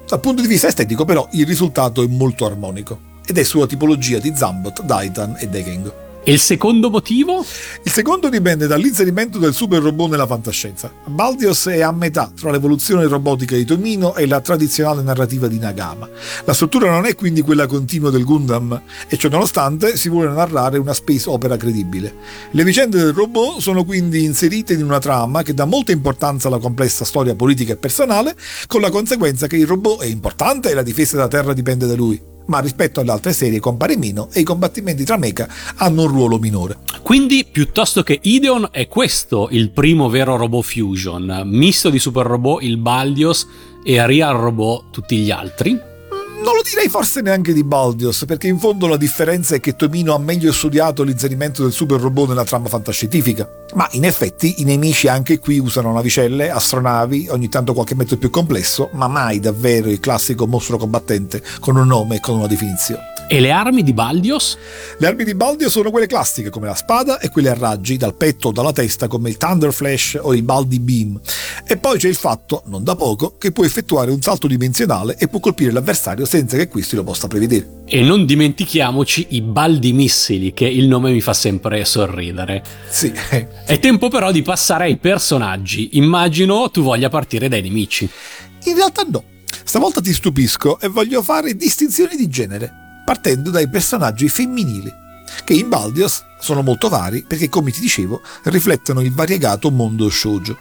[0.08, 4.18] Dal punto di vista estetico però il risultato è molto armonico ed è sulla tipologia
[4.18, 6.09] di Zambot, Daitan e Dekengo.
[6.22, 7.46] E il secondo motivo?
[7.82, 10.92] Il secondo dipende dall'inserimento del super robot nella fantascienza.
[11.06, 16.10] Baldios è a metà tra l'evoluzione robotica di Tomino e la tradizionale narrativa di Nagama.
[16.44, 20.78] La struttura non è quindi quella continua del Gundam e ciò nonostante si vuole narrare
[20.78, 22.14] una space opera credibile.
[22.52, 26.60] Le vicende del robot sono quindi inserite in una trama che dà molta importanza alla
[26.60, 28.36] complessa storia politica e personale,
[28.68, 31.96] con la conseguenza che il robot è importante e la difesa della Terra dipende da
[31.96, 36.10] lui ma rispetto alle altre serie compare meno e i combattimenti tra mecha hanno un
[36.10, 36.78] ruolo minore.
[37.02, 42.62] Quindi, piuttosto che Ideon, è questo il primo vero robot fusion, misto di super robot
[42.64, 43.48] il Baldios
[43.84, 45.89] e Real Robot tutti gli altri?
[46.42, 50.14] Non lo direi forse neanche di Baldios, perché in fondo la differenza è che Tomino
[50.14, 53.48] ha meglio studiato l'inserimento del super robot nella trama fantascientifica.
[53.74, 58.30] Ma in effetti i nemici anche qui usano navicelle, astronavi, ogni tanto qualche mezzo più
[58.30, 63.19] complesso, ma mai davvero il classico mostro combattente con un nome e con una definizione.
[63.32, 64.58] E le armi di Baldios?
[64.98, 68.16] Le armi di Baldios sono quelle classiche come la spada e quelle a raggi dal
[68.16, 71.22] petto o dalla testa come il Thunder Flash o il Baldi Beam.
[71.64, 75.28] E poi c'è il fatto, non da poco, che può effettuare un salto dimensionale e
[75.28, 77.84] può colpire l'avversario senza che questi lo possa prevedere.
[77.86, 82.64] E non dimentichiamoci i Baldi Missili, che il nome mi fa sempre sorridere.
[82.90, 83.14] Sì.
[83.14, 85.98] È tempo però di passare ai personaggi.
[85.98, 88.10] Immagino tu voglia partire dai nemici.
[88.64, 89.24] In realtà no.
[89.64, 94.94] Stavolta ti stupisco e voglio fare distinzioni di genere partendo dai personaggi femminili,
[95.44, 100.56] che in Baldios sono molto vari perché, come ti dicevo, riflettono il variegato mondo shoujo.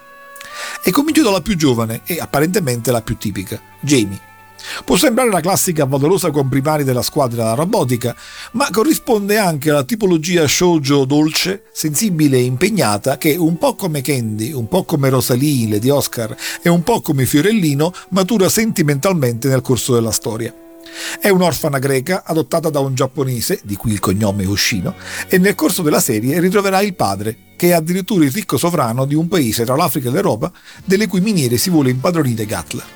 [0.82, 4.18] E comincio dalla più giovane e apparentemente la più tipica, Jamie.
[4.82, 8.16] Può sembrare la classica valorosa comprimari della squadra robotica,
[8.52, 14.52] ma corrisponde anche alla tipologia shoujo dolce, sensibile e impegnata che, un po' come Candy,
[14.52, 19.92] un po' come Rosalie, Lady Oscar e un po' come Fiorellino, matura sentimentalmente nel corso
[19.92, 20.50] della storia.
[21.20, 24.94] È un'orfana greca adottata da un giapponese, di cui il cognome è Oshino,
[25.28, 29.14] e nel corso della serie ritroverà il padre, che è addirittura il ricco sovrano di
[29.14, 30.52] un paese tra l'Africa e l'Europa,
[30.84, 32.86] delle cui miniere si vuole impadronire Gatler.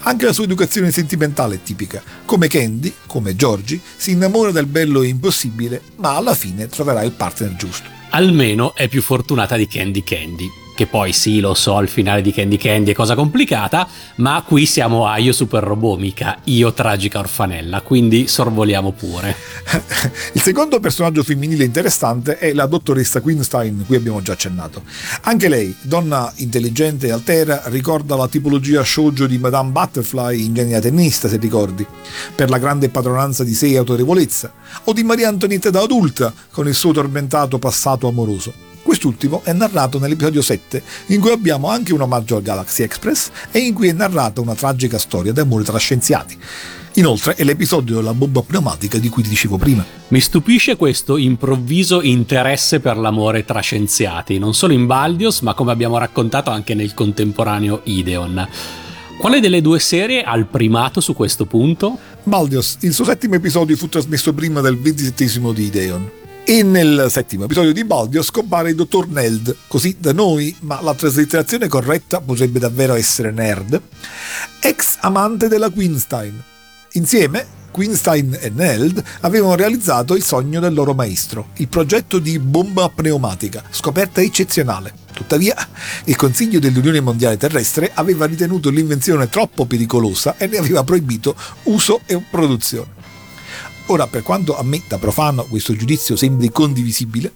[0.00, 2.02] Anche la sua educazione sentimentale è tipica.
[2.24, 7.12] Come Candy, come Georgie, si innamora del bello e impossibile, ma alla fine troverà il
[7.12, 7.88] partner giusto.
[8.10, 10.48] Almeno è più fortunata di Candy Candy
[10.78, 13.88] che poi sì, lo so, il finale di Candy Candy è cosa complicata,
[14.18, 19.34] ma qui siamo a io super robot, mica io tragica orfanella, quindi sorvoliamo pure.
[20.34, 24.84] il secondo personaggio femminile interessante è la dottoressa Queenstein, cui abbiamo già accennato.
[25.22, 31.26] Anche lei, donna intelligente e altera, ricorda la tipologia shoujo di Madame Butterfly, ingegna tennista,
[31.26, 31.84] se ricordi,
[32.36, 34.52] per la grande padronanza di sé e autorevolezza,
[34.84, 38.67] o di Maria Antonietta da adulta, con il suo tormentato passato amoroso.
[38.88, 43.58] Quest'ultimo è narrato nell'episodio 7, in cui abbiamo anche un omaggio al Galaxy Express e
[43.58, 46.38] in cui è narrata una tragica storia d'amore tra scienziati.
[46.94, 49.84] Inoltre è l'episodio della bomba pneumatica di cui ti dicevo prima.
[50.08, 55.70] Mi stupisce questo improvviso interesse per l'amore tra scienziati, non solo in Baldios, ma come
[55.70, 58.48] abbiamo raccontato anche nel contemporaneo Ideon.
[59.20, 61.98] Quale delle due serie ha il primato su questo punto?
[62.22, 66.17] Baldios, il suo settimo episodio fu trasmesso prima del ventisettesimo di Ideon.
[66.50, 70.94] E nel settimo episodio di Baldio scompare il dottor Neld, così da noi, ma la
[70.94, 73.78] traslitterazione corretta potrebbe davvero essere nerd,
[74.58, 76.42] ex amante della Queenstein.
[76.92, 82.88] Insieme, Queenstein e Neld avevano realizzato il sogno del loro maestro, il progetto di bomba
[82.88, 84.94] pneumatica, scoperta eccezionale.
[85.12, 85.54] Tuttavia,
[86.04, 92.00] il Consiglio dell'Unione Mondiale Terrestre aveva ritenuto l'invenzione troppo pericolosa e ne aveva proibito uso
[92.06, 92.97] e produzione.
[93.90, 97.32] Ora, per quanto a me da profano questo giudizio sembri condivisibile,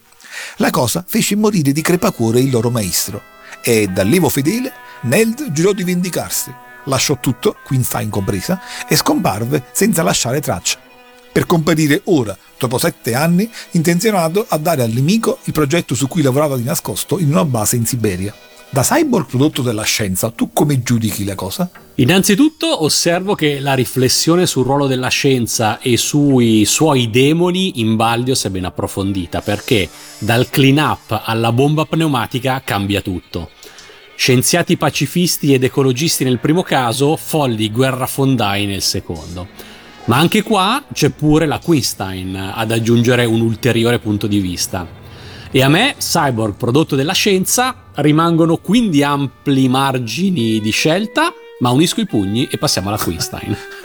[0.57, 3.23] la cosa fece morire di crepacuore il loro maestro
[3.63, 4.71] e dall'evo fedele
[5.03, 6.53] Neld giurò di vendicarsi,
[6.85, 10.79] lasciò tutto, Queenstein compresa, e scomparve senza lasciare traccia,
[11.33, 16.21] per comparire ora, dopo sette anni, intenzionato a dare al nemico il progetto su cui
[16.21, 18.35] lavorava di nascosto in una base in Siberia.
[18.73, 21.71] Da cyborg prodotto della scienza, tu come giudichi la cosa?
[21.97, 28.45] Innanzitutto osservo che la riflessione sul ruolo della scienza e sui suoi demoni in Baldios
[28.45, 33.51] è ben approfondita, perché dal clean up alla bomba pneumatica cambia tutto.
[34.17, 39.49] Scienziati pacifisti ed ecologisti nel primo caso, folli guerrafondai nel secondo.
[40.07, 45.01] Ma anche qua c'è pure la Queenstein ad aggiungere un ulteriore punto di vista.
[45.55, 52.01] E a me, cyborg prodotto della scienza, rimangono quindi ampli margini di scelta, ma unisco
[52.01, 53.55] i pugni e passiamo alla Queenstein.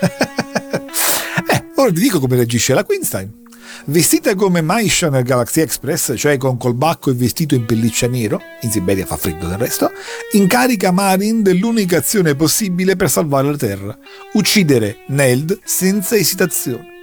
[1.46, 3.44] eh, ora ti dico come reagisce la Queenstein.
[3.84, 8.70] Vestita come Maisha nel Galaxy Express, cioè con colbacco e vestito in pelliccia nero, in
[8.70, 9.90] Siberia fa freddo del resto,
[10.32, 13.98] incarica Marin dell'unica azione possibile per salvare la Terra,
[14.32, 16.96] uccidere Neld senza esitazione.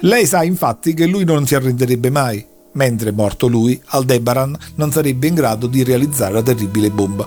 [0.00, 5.26] Lei sa infatti che lui non si arrenderebbe mai, mentre morto lui, Aldebaran non sarebbe
[5.26, 7.26] in grado di realizzare la terribile bomba.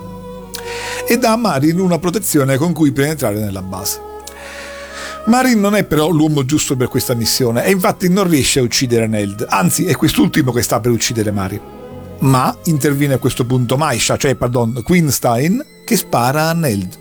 [1.08, 4.12] E dà a Marin una protezione con cui penetrare nella base.
[5.26, 9.08] Marin non è però l'uomo giusto per questa missione e infatti non riesce a uccidere
[9.08, 11.62] Neld, anzi è quest'ultimo che sta per uccidere Marin.
[12.20, 16.98] Ma interviene a questo punto Maisha, cioè pardon, Queenstein, che spara a Neld.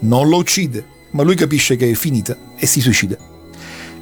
[0.00, 3.30] Non lo uccide, ma lui capisce che è finita e si suicida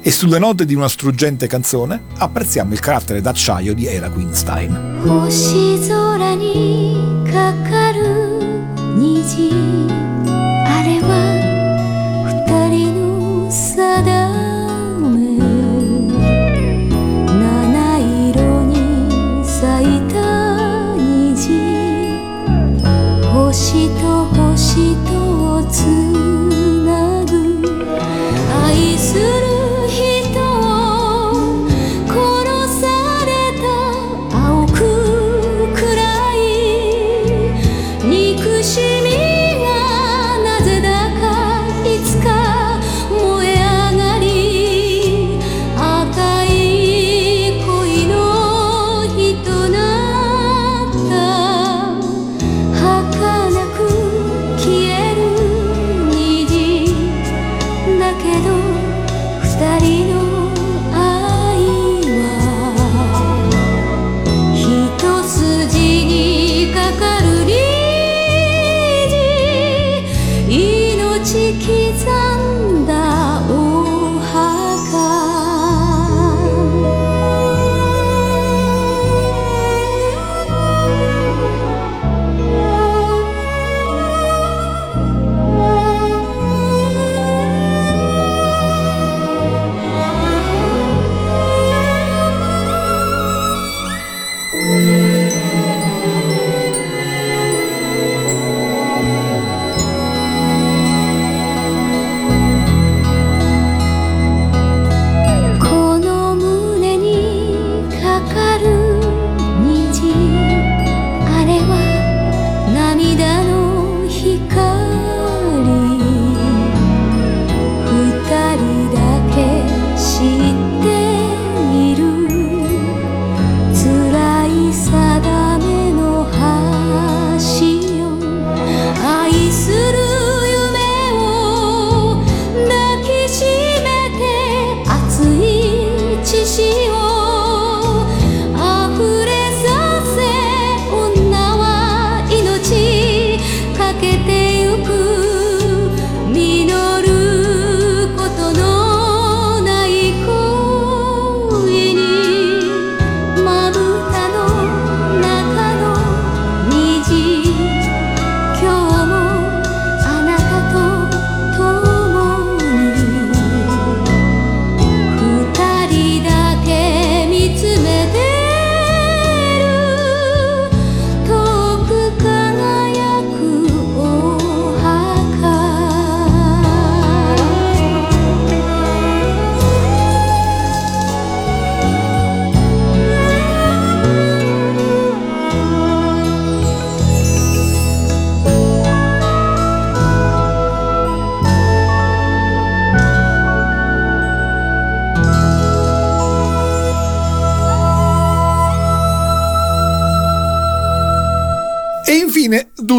[0.01, 4.99] e sulle note di una struggente canzone apprezziamo il carattere d'acciaio di Era Queenstein.
[9.23, 9.80] 星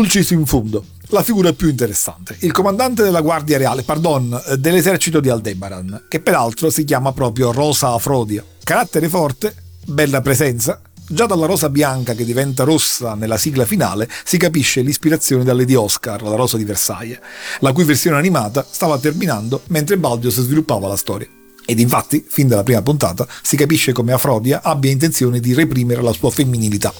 [0.02, 5.28] Dulcis in fundo, la figura più interessante, il comandante della Guardia Reale, pardon, dell'esercito di
[5.28, 8.44] Aldebaran, che peraltro si chiama proprio Rosa Afrodia.
[8.64, 9.54] Carattere forte,
[9.86, 15.44] bella presenza, Già dalla rosa bianca che diventa rossa nella sigla finale si capisce l'ispirazione
[15.44, 17.18] dalle di Oscar, la rosa di Versailles,
[17.58, 21.28] la cui versione animata stava terminando mentre Baldios sviluppava la storia.
[21.66, 26.12] Ed infatti, fin dalla prima puntata, si capisce come Afrodia abbia intenzione di reprimere la
[26.12, 26.92] sua femminilità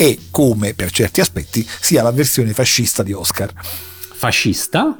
[0.00, 3.52] e come, per certi aspetti, sia la versione fascista di Oscar.
[3.52, 4.96] Fascista?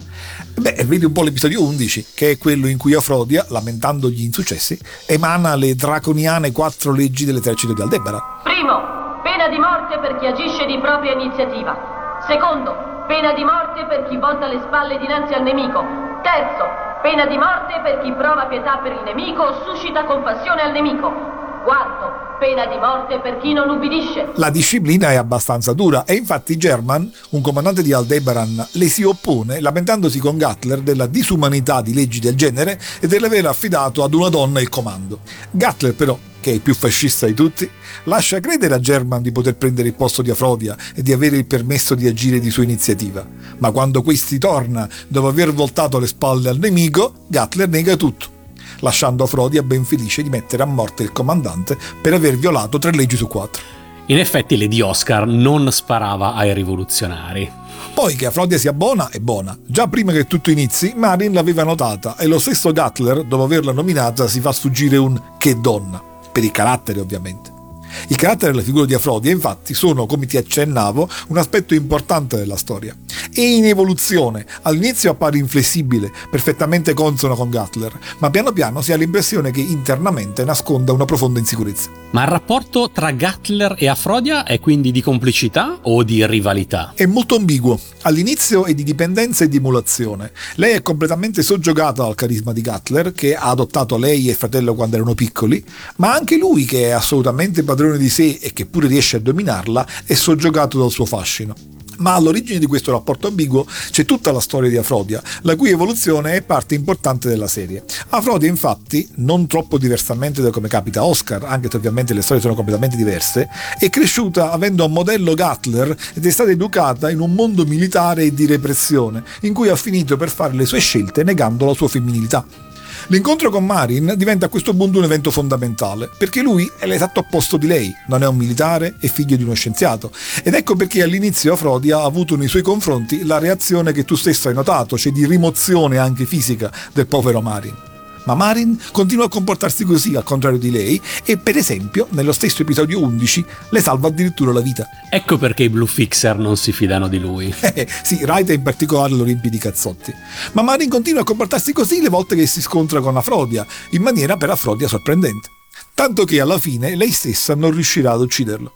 [0.58, 4.78] Beh, vedi un po' l'episodio 11, che è quello in cui Afrodia, lamentando gli insuccessi,
[5.06, 8.42] emana le draconiane quattro leggi dell'esercito di Aldebara.
[8.44, 12.20] Primo, pena di morte per chi agisce di propria iniziativa.
[12.28, 12.76] Secondo,
[13.06, 15.80] pena di morte per chi volta le spalle dinanzi al nemico.
[16.20, 20.72] Terzo, pena di morte per chi prova pietà per il nemico o suscita compassione al
[20.72, 21.39] nemico.
[21.62, 24.30] Quarto, pena di morte per chi non ubbidisce.
[24.36, 29.60] La disciplina è abbastanza dura e infatti German, un comandante di Aldebaran, le si oppone
[29.60, 34.60] lamentandosi con Gatler della disumanità di leggi del genere e dell'aver affidato ad una donna
[34.60, 35.20] il comando.
[35.50, 37.68] Gatler però che è il più fascista di tutti,
[38.04, 41.44] lascia credere a German di poter prendere il posto di Afrodia e di avere il
[41.44, 43.22] permesso di agire di sua iniziativa.
[43.58, 48.38] Ma quando questi torna dopo aver voltato le spalle al nemico, Gatler nega tutto
[48.80, 53.16] lasciando Afrodia ben felice di mettere a morte il comandante per aver violato tre leggi
[53.16, 53.62] su quattro.
[54.06, 57.50] In effetti Lady Oscar non sparava ai rivoluzionari.
[57.94, 59.56] Poi che Afrodia sia buona, è buona.
[59.64, 64.26] Già prima che tutto inizi, Marin l'aveva notata e lo stesso Gatler, dopo averla nominata,
[64.26, 66.02] si fa sfuggire un che donna,
[66.32, 67.59] per il carattere ovviamente.
[68.08, 72.36] Il carattere e la figura di Afrodia, infatti, sono, come ti accennavo, un aspetto importante
[72.36, 72.96] della storia.
[73.32, 74.46] E in evoluzione.
[74.62, 80.44] All'inizio appare inflessibile, perfettamente consono con Gatler, ma piano piano si ha l'impressione che internamente
[80.44, 81.90] nasconda una profonda insicurezza.
[82.12, 86.92] Ma il rapporto tra Gatler e Afrodia è quindi di complicità o di rivalità?
[86.94, 87.78] È molto ambiguo.
[88.02, 90.32] All'inizio è di dipendenza e di emulazione.
[90.56, 94.74] Lei è completamente soggiogata dal carisma di Gatler, che ha adottato lei e il fratello
[94.74, 95.64] quando erano piccoli,
[95.96, 99.86] ma anche lui, che è assolutamente padrone di sé e che pure riesce a dominarla,
[100.04, 101.54] è soggiogato dal suo fascino
[102.00, 106.34] ma all'origine di questo rapporto ambiguo c'è tutta la storia di Afrodia, la cui evoluzione
[106.34, 107.84] è parte importante della serie.
[108.08, 112.54] Afrodia infatti, non troppo diversamente da come capita Oscar, anche se ovviamente le storie sono
[112.54, 117.64] completamente diverse, è cresciuta avendo un modello Gatler ed è stata educata in un mondo
[117.64, 121.74] militare e di repressione, in cui ha finito per fare le sue scelte negando la
[121.74, 122.69] sua femminilità.
[123.10, 127.56] L'incontro con Marin diventa a questo punto un evento fondamentale, perché lui è l'esatto opposto
[127.56, 130.12] di lei, non è un militare, è figlio di uno scienziato.
[130.44, 134.46] Ed ecco perché all'inizio Afrodia ha avuto nei suoi confronti la reazione che tu stesso
[134.46, 137.89] hai notato, cioè di rimozione anche fisica del povero Marin
[138.24, 142.62] ma Marin continua a comportarsi così al contrario di lei e per esempio nello stesso
[142.62, 144.86] episodio 11 le salva addirittura la vita.
[145.10, 147.54] Ecco perché i Blue Fixer non si fidano di lui.
[147.72, 150.12] Eh, sì, Raita in particolare lo riempie di cazzotti.
[150.52, 154.36] Ma Marin continua a comportarsi così le volte che si scontra con Afrodia, in maniera
[154.36, 155.48] per Afrodia sorprendente.
[155.94, 158.72] Tanto che alla fine lei stessa non riuscirà ad ucciderlo.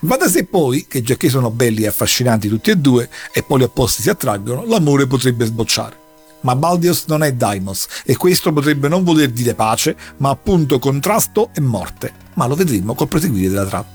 [0.00, 3.44] Va da sé poi che già che sono belli e affascinanti tutti e due e
[3.44, 6.02] poi gli opposti si attraggono, l'amore potrebbe sbocciare
[6.44, 11.50] ma Baldios non è Daimos e questo potrebbe non voler dire pace, ma appunto contrasto
[11.52, 12.12] e morte.
[12.34, 13.94] Ma lo vedremo col proseguire della trama.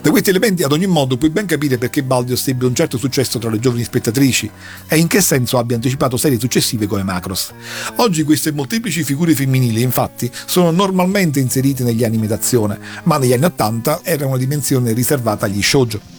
[0.00, 3.38] Da questi elementi ad ogni modo puoi ben capire perché Baldios ebbe un certo successo
[3.38, 4.50] tra le giovani spettatrici
[4.86, 7.52] e in che senso abbia anticipato serie successive come Macross.
[7.96, 13.46] Oggi queste molteplici figure femminili infatti sono normalmente inserite negli anime d'azione, ma negli anni
[13.46, 16.13] 80 era una dimensione riservata agli shoujo.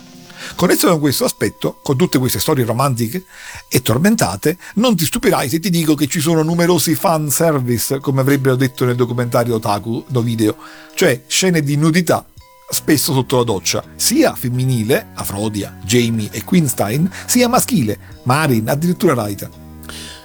[0.56, 3.26] Connesso con questo aspetto, con tutte queste storie romantiche
[3.68, 8.22] e tormentate, non ti stupirai se ti dico che ci sono numerosi fan service, come
[8.22, 10.56] avrebbero detto nel documentario Otaku no video,
[10.94, 12.26] cioè scene di nudità
[12.68, 19.50] spesso sotto la doccia, sia femminile, Afrodia, Jamie e Queenstein, sia maschile, Marin, addirittura Raita.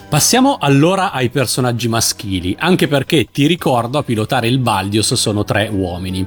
[0.09, 5.69] Passiamo allora ai personaggi maschili, anche perché ti ricordo a pilotare il Baldios sono tre
[5.69, 6.27] uomini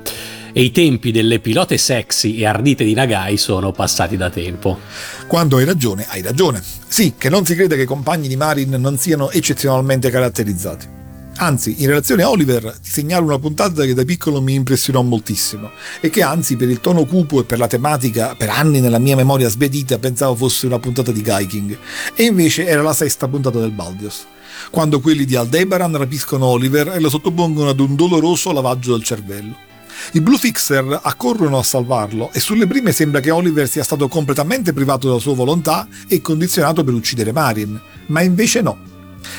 [0.53, 4.79] e i tempi delle pilote sexy e ardite di Nagai sono passati da tempo.
[5.27, 6.61] Quando hai ragione, hai ragione.
[6.87, 11.01] Sì, che non si creda che i compagni di Marin non siano eccezionalmente caratterizzati.
[11.37, 15.71] Anzi, in relazione a Oliver, ti segnalo una puntata che da piccolo mi impressionò moltissimo
[15.99, 19.15] e che anzi per il tono cupo e per la tematica, per anni nella mia
[19.15, 21.75] memoria sbedita, pensavo fosse una puntata di Gaiking.
[22.13, 24.27] E invece era la sesta puntata del Baldios
[24.69, 29.71] quando quelli di Aldebaran rapiscono Oliver e lo sottopongono ad un doloroso lavaggio del cervello.
[30.13, 34.73] I Blue Fixer accorrono a salvarlo e sulle prime sembra che Oliver sia stato completamente
[34.73, 38.77] privato della sua volontà e condizionato per uccidere Marin, ma invece no.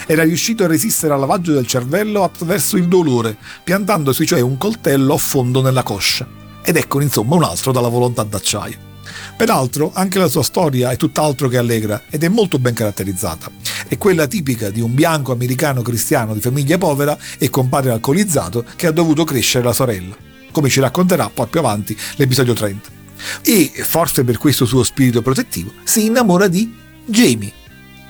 [0.06, 5.14] Era riuscito a resistere al lavaggio del cervello attraverso il dolore, piantandosi cioè un coltello
[5.14, 6.26] a fondo nella coscia.
[6.62, 8.92] Ed ecco insomma un altro dalla volontà d'acciaio.
[9.36, 13.50] Peraltro anche la sua storia è tutt'altro che allegra ed è molto ben caratterizzata.
[13.86, 18.64] È quella tipica di un bianco americano cristiano di famiglia povera e con padre alcolizzato
[18.76, 20.16] che ha dovuto crescere la sorella,
[20.54, 22.88] come ci racconterà poi più avanti l'episodio 30.
[23.42, 26.72] E, forse per questo suo spirito protettivo, si innamora di
[27.04, 27.52] Jamie.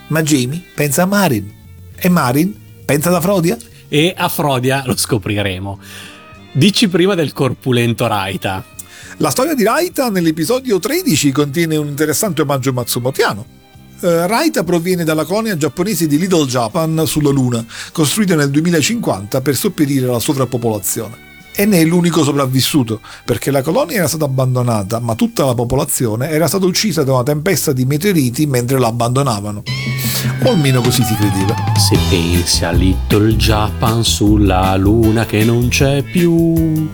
[0.09, 1.51] Ma Jamie pensa a Marin.
[1.97, 3.57] E Marin pensa ad Afrodia?
[3.88, 5.80] E Afrodia lo scopriremo.
[6.53, 8.62] Dici prima del corpulento Raita.
[9.18, 13.47] La storia di Raita nell'episodio 13 contiene un interessante omaggio matsumotiano.
[14.01, 19.57] Uh, Raita proviene dalla colonia giapponese di Little Japan sulla Luna, costruita nel 2050 per
[19.57, 21.32] sopperire alla sovrappopolazione.
[21.57, 26.28] E ne è l'unico sopravvissuto, perché la colonia era stata abbandonata, ma tutta la popolazione
[26.30, 29.62] era stata uccisa da una tempesta di meteoriti mentre la abbandonavano.
[30.42, 31.55] O almeno così si credeva.
[31.76, 36.88] Se pensi a Little Japan sulla Luna che non c'è più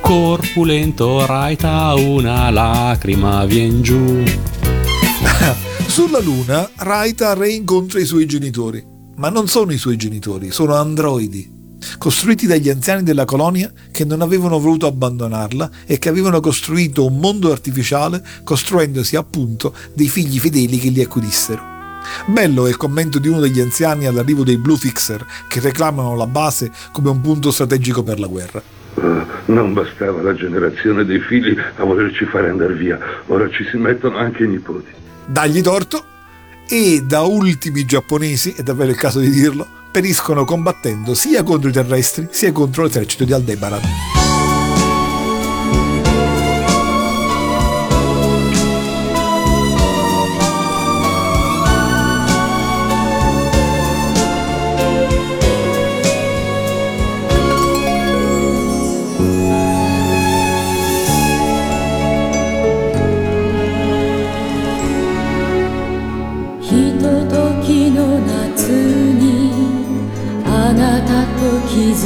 [0.00, 4.22] corpulento Raita una lacrima vien giù.
[5.86, 8.84] Sulla Luna Raita reincontra i suoi genitori,
[9.16, 11.57] ma non sono i suoi genitori, sono androidi,
[11.98, 17.18] costruiti dagli anziani della colonia che non avevano voluto abbandonarla e che avevano costruito un
[17.18, 21.76] mondo artificiale costruendosi appunto dei figli fedeli che li accudissero.
[22.26, 26.26] Bello è il commento di uno degli anziani all'arrivo dei Blue Fixer che reclamano la
[26.26, 28.62] base come un punto strategico per la guerra.
[28.94, 33.76] Uh, non bastava la generazione dei figli a volerci fare andare via, ora ci si
[33.76, 34.90] mettono anche i nipoti.
[35.26, 36.04] Dagli torto
[36.68, 41.72] e da ultimi giapponesi, è davvero il caso di dirlo, periscono combattendo sia contro i
[41.72, 44.17] terrestri sia contro l'esercito di Aldebaran.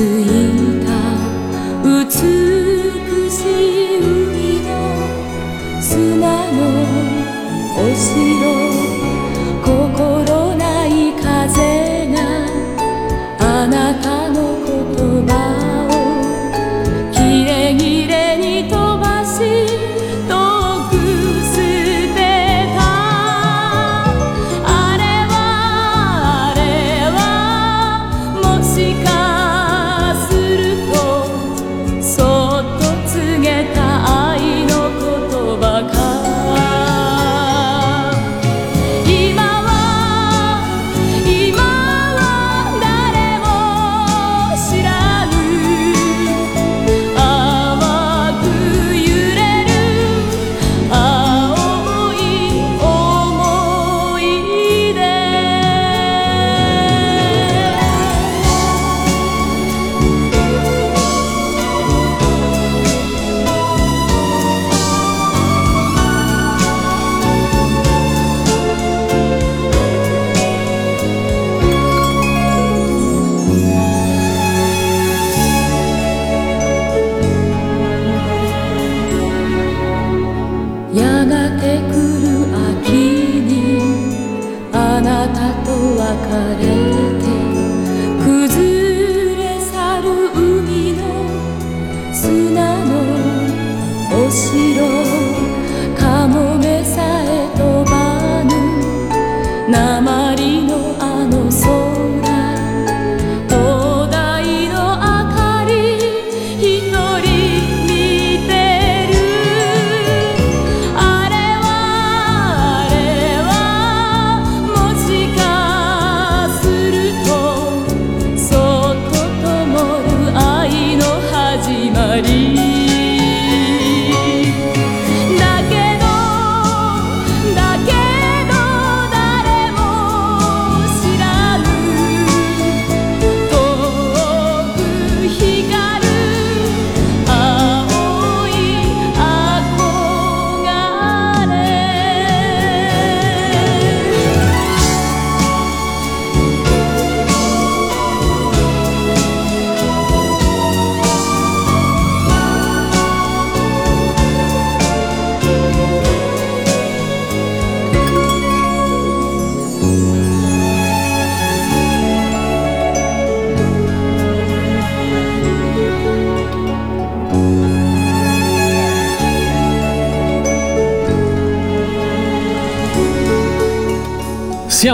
[0.03, 0.32] ず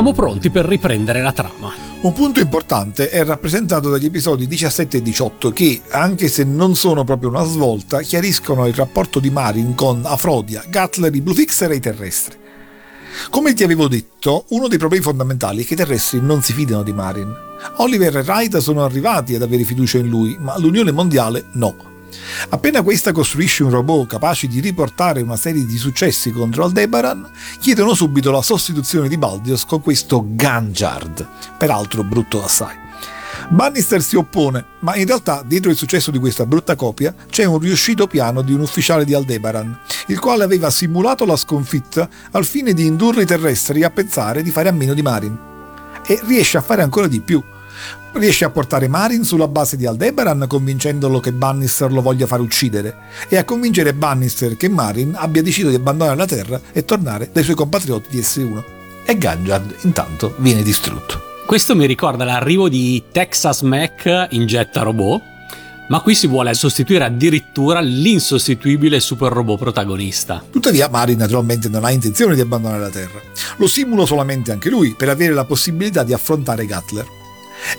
[0.09, 1.71] Siamo pronti per riprendere la trama.
[2.01, 7.05] Un punto importante è rappresentato dagli episodi 17 e 18 che, anche se non sono
[7.05, 11.81] proprio una svolta, chiariscono il rapporto di Marin con Afrodia, Gatler, i Blue e i
[11.81, 12.39] terrestri.
[13.29, 16.83] Come ti avevo detto, uno dei problemi fondamentali è che i terrestri non si fidano
[16.83, 17.31] di Marin.
[17.77, 21.98] Oliver e Raida sono arrivati ad avere fiducia in lui, ma l'Unione Mondiale no.
[22.51, 27.29] Appena questa costruisce un robot capace di riportare una serie di successi contro Aldebaran,
[27.61, 31.29] chiedono subito la sostituzione di Baldios con questo Ganjard,
[31.59, 32.75] peraltro brutto assai.
[33.51, 37.59] Bannister si oppone, ma in realtà dietro il successo di questa brutta copia c'è un
[37.59, 42.73] riuscito piano di un ufficiale di Aldebaran, il quale aveva simulato la sconfitta al fine
[42.73, 45.39] di indurre i terrestri a pensare di fare a meno di Marin.
[46.07, 47.43] E riesce a fare ancora di più,
[48.13, 52.97] riesce a portare Marin sulla base di Aldebaran convincendolo che Bannister lo voglia far uccidere
[53.29, 57.45] e a convincere Bannister che Marin abbia deciso di abbandonare la Terra e tornare dai
[57.45, 58.63] suoi compatrioti di S1.
[59.05, 61.23] E Ganjard intanto viene distrutto.
[61.47, 65.23] Questo mi ricorda l'arrivo di Texas Mac in Jetta Robot,
[65.89, 70.45] ma qui si vuole sostituire addirittura l'insostituibile super robot protagonista.
[70.51, 73.21] Tuttavia Marin naturalmente non ha intenzione di abbandonare la Terra.
[73.57, 77.18] Lo simula solamente anche lui per avere la possibilità di affrontare Gatler.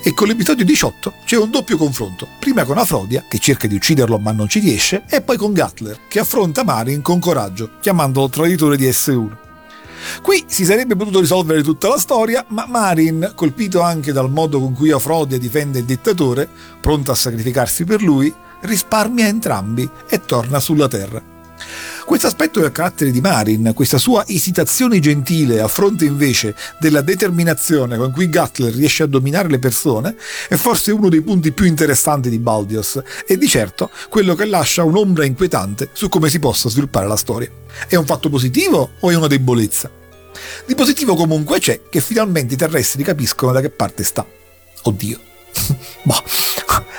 [0.02, 4.18] E con l'episodio 18 c'è un doppio confronto, prima con Afrodia, che cerca di ucciderlo
[4.18, 8.76] ma non ci riesce, e poi con Gatler, che affronta Marin con coraggio, chiamandolo traditore
[8.76, 9.36] di S1.
[10.22, 14.74] Qui si sarebbe potuto risolvere tutta la storia, ma Marin, colpito anche dal modo con
[14.74, 16.48] cui Afrodia difende il dittatore,
[16.80, 21.38] pronto a sacrificarsi per lui, risparmia entrambi e torna sulla Terra.
[22.04, 27.96] Questo aspetto del carattere di Marin, questa sua esitazione gentile a fronte invece della determinazione
[27.96, 30.16] con cui Gatler riesce a dominare le persone,
[30.48, 34.84] è forse uno dei punti più interessanti di Baldios e di certo quello che lascia
[34.84, 37.50] un'ombra inquietante su come si possa sviluppare la storia.
[37.86, 39.90] È un fatto positivo o è una debolezza?
[40.66, 44.26] Di positivo comunque c'è che finalmente i terrestri capiscono da che parte sta.
[44.82, 45.18] Oddio.
[46.02, 46.24] boh.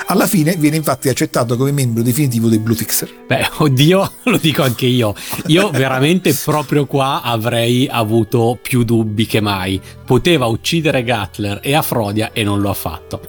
[0.07, 3.23] Alla fine viene infatti accettato come membro definitivo dei Blue Fixer.
[3.27, 5.13] Beh, oddio, lo dico anche io.
[5.47, 9.79] Io veramente proprio qua avrei avuto più dubbi che mai.
[10.05, 13.21] Poteva uccidere Gatler e Afrodia e non lo ha fatto.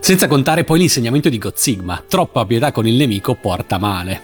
[0.00, 2.02] Senza contare poi l'insegnamento di Godzigma.
[2.06, 4.22] Troppa pietà con il nemico porta male.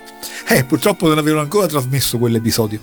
[0.48, 2.80] Eh, purtroppo non avevano ancora trasmesso quell'episodio.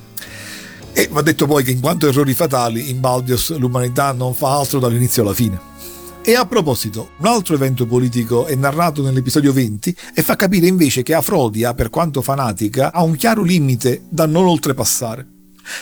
[0.94, 4.80] E va detto poi che in quanto errori fatali in Baldios l'umanità non fa altro
[4.80, 5.73] dall'inizio alla fine.
[6.26, 11.04] E a proposito, un altro evento politico è narrato nell'episodio 20 e fa capire invece
[11.04, 15.28] che Afrodia, per quanto fanatica, ha un chiaro limite da non oltrepassare.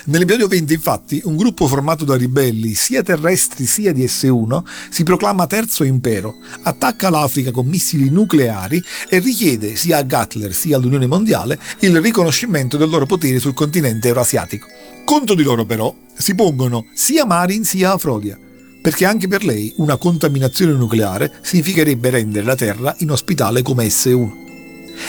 [0.05, 5.45] Nell'episodio 20, infatti, un gruppo formato da ribelli, sia terrestri sia di S1, si proclama
[5.45, 6.33] terzo impero,
[6.63, 12.77] attacca l'Africa con missili nucleari e richiede sia a Gatler sia all'Unione Mondiale il riconoscimento
[12.77, 14.65] del loro potere sul continente eurasiatico.
[15.05, 18.39] Contro di loro, però, si pongono sia Marin sia Afrodia
[18.81, 24.39] perché anche per lei una contaminazione nucleare significherebbe rendere la Terra inospitale come S1.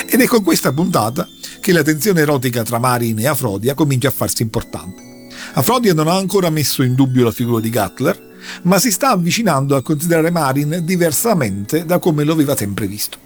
[0.06, 1.26] Ed è con questa puntata
[1.60, 5.28] che la tensione erotica tra Marin e Afrodia comincia a farsi importante.
[5.54, 8.30] Afrodia non ha ancora messo in dubbio la figura di Gatler,
[8.62, 13.16] ma si sta avvicinando a considerare Marin diversamente da come lo aveva sempre visto.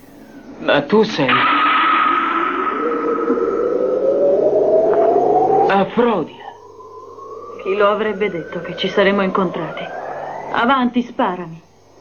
[0.60, 1.26] Ma tu sei...
[5.68, 6.34] Afrodia.
[7.62, 10.04] Chi lo avrebbe detto che ci saremmo incontrati?
[10.50, 11.60] Avanti, sparami.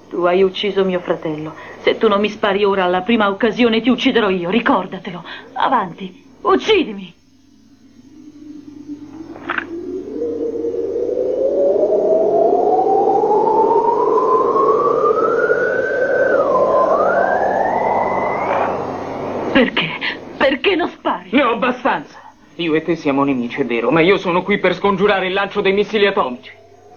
[0.09, 1.53] Tu hai ucciso mio fratello.
[1.81, 5.23] Se tu non mi spari ora alla prima occasione ti ucciderò io, ricordatelo.
[5.53, 7.13] Avanti, uccidimi.
[19.51, 19.89] Perché?
[20.37, 21.29] Perché non spari?
[21.31, 22.19] Ne ho abbastanza.
[22.55, 25.61] Io e te siamo nemici, è vero, ma io sono qui per scongiurare il lancio
[25.61, 26.51] dei missili atomici.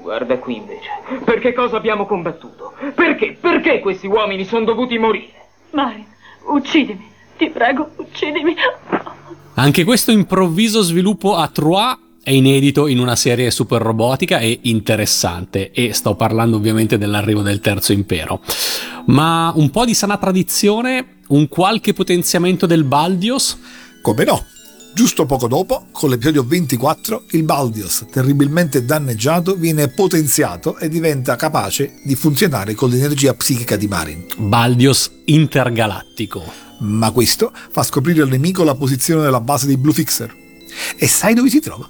[0.09, 0.89] Guarda qui invece.
[1.23, 2.73] Per che cosa abbiamo combattuto?
[2.95, 3.37] Perché?
[3.39, 5.49] Perché questi uomini sono dovuti morire?
[5.73, 6.07] Marin,
[6.47, 7.11] uccidimi.
[7.37, 8.55] Ti prego, uccidimi.
[9.57, 15.73] Anche questo improvviso sviluppo a Trois è inedito in una serie super robotica e interessante
[15.73, 18.41] e sto parlando ovviamente dell'arrivo del terzo impero.
[19.09, 23.61] Ma un po' di sana tradizione, un qualche potenziamento del Baldios?
[24.01, 24.43] Come no?
[24.95, 32.01] Giusto poco dopo, con l'episodio 24, il Baldios, terribilmente danneggiato, viene potenziato e diventa capace
[32.05, 34.27] di funzionare con l'energia psichica di Marin.
[34.37, 36.43] Baldios intergalattico.
[36.81, 40.35] Ma questo fa scoprire al nemico la posizione della base dei Blue Fixer.
[40.97, 41.89] E sai dove si trova?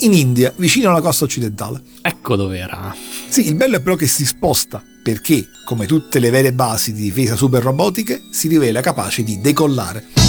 [0.00, 1.82] In India, vicino alla costa occidentale.
[2.00, 2.94] Ecco dov'era.
[3.28, 7.02] Sì, il bello è però che si sposta, perché, come tutte le vere basi di
[7.02, 10.19] difesa super robotiche, si rivela capace di decollare.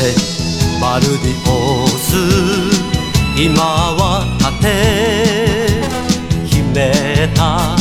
[0.00, 0.14] て
[0.80, 2.16] バルディオス
[3.38, 4.68] 今は盾
[6.48, 7.79] 決めた。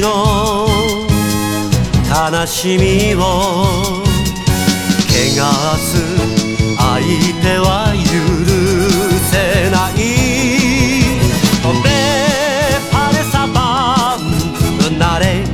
[0.00, 0.68] の
[2.08, 3.20] 悲しみを
[5.08, 5.14] 汚
[5.78, 5.96] す
[6.76, 7.00] 相
[7.42, 8.04] 手は許
[9.30, 9.92] せない。
[11.62, 11.88] 飛べ
[12.92, 15.44] パレサバンなれ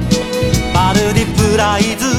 [0.74, 2.11] バルディプライズ。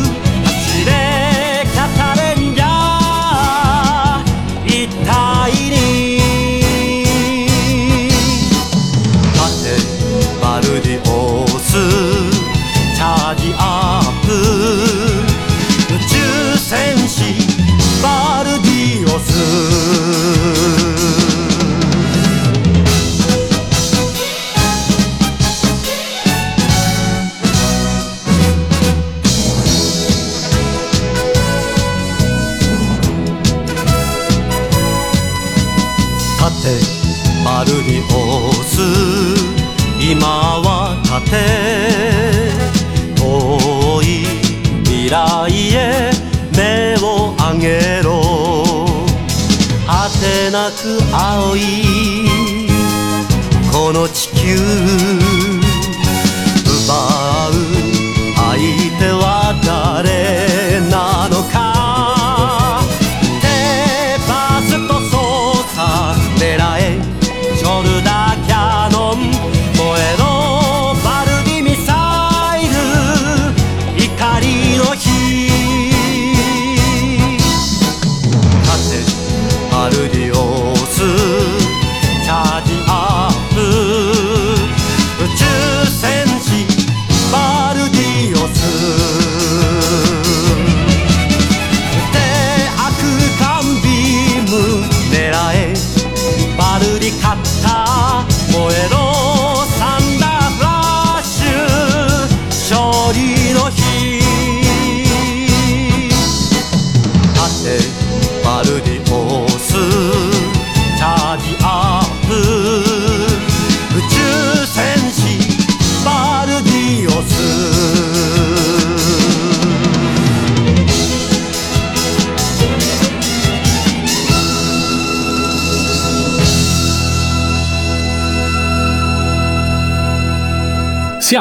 [41.33, 42.51] て
[43.15, 44.05] 遠い
[44.83, 45.15] 未来
[45.73, 46.11] へ
[46.55, 48.85] 目を上げろ。
[49.87, 51.59] 果てなく青い
[53.71, 55.32] この地球。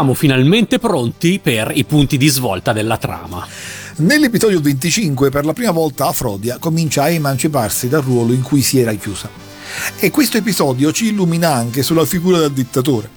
[0.02, 3.46] Siamo finalmente pronti per i punti di svolta della trama.
[3.98, 8.80] Nell'episodio 25, per la prima volta Afrodia comincia a emanciparsi dal ruolo in cui si
[8.80, 9.30] era chiusa.
[10.00, 13.10] E questo episodio ci illumina anche sulla figura del dittatore.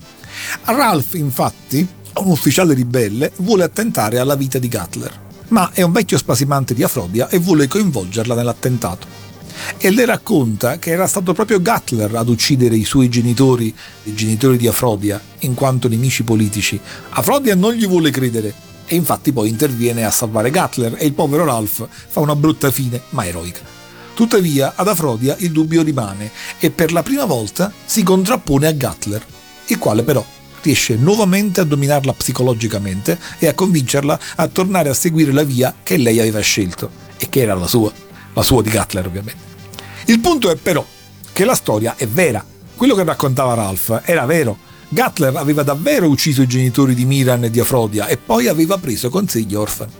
[0.66, 6.20] Ralph, infatti, un ufficiale ribelle, vuole attentare alla vita di Gatler, ma è un vecchio
[6.20, 9.25] spasimante di Afrodia e vuole coinvolgerla nell'attentato.
[9.78, 14.58] E le racconta che era stato proprio Gatler ad uccidere i suoi genitori, i genitori
[14.58, 16.80] di Afrodia, in quanto nemici politici.
[17.10, 18.54] Afrodia non gli vuole credere
[18.86, 23.02] e infatti poi interviene a salvare Gatler e il povero Ralph fa una brutta fine,
[23.10, 23.62] ma eroica.
[24.14, 29.26] Tuttavia, ad Afrodia il dubbio rimane e per la prima volta si contrappone a Gatler,
[29.68, 30.26] il quale però
[30.62, 35.98] riesce nuovamente a dominarla psicologicamente e a convincerla a tornare a seguire la via che
[35.98, 37.92] lei aveva scelto e che era la sua,
[38.34, 39.45] la sua di Gatler ovviamente.
[40.08, 40.86] Il punto è però
[41.34, 42.46] che la storia è vera.
[42.76, 44.58] Quello che raccontava Ralph era vero.
[44.90, 49.10] Gatler aveva davvero ucciso i genitori di Miran e di Afrodia e poi aveva preso
[49.10, 49.92] con sé gli orfani.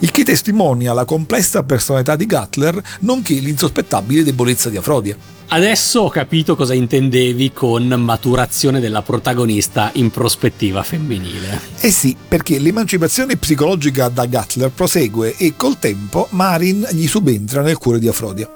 [0.00, 5.16] Il che testimonia la complessa personalità di Gatler, nonché l'insospettabile debolezza di Afrodia.
[5.48, 11.60] Adesso ho capito cosa intendevi con maturazione della protagonista in prospettiva femminile.
[11.78, 17.78] Eh sì, perché l'emancipazione psicologica da Gatler prosegue e col tempo Marin gli subentra nel
[17.78, 18.55] cuore di Afrodia.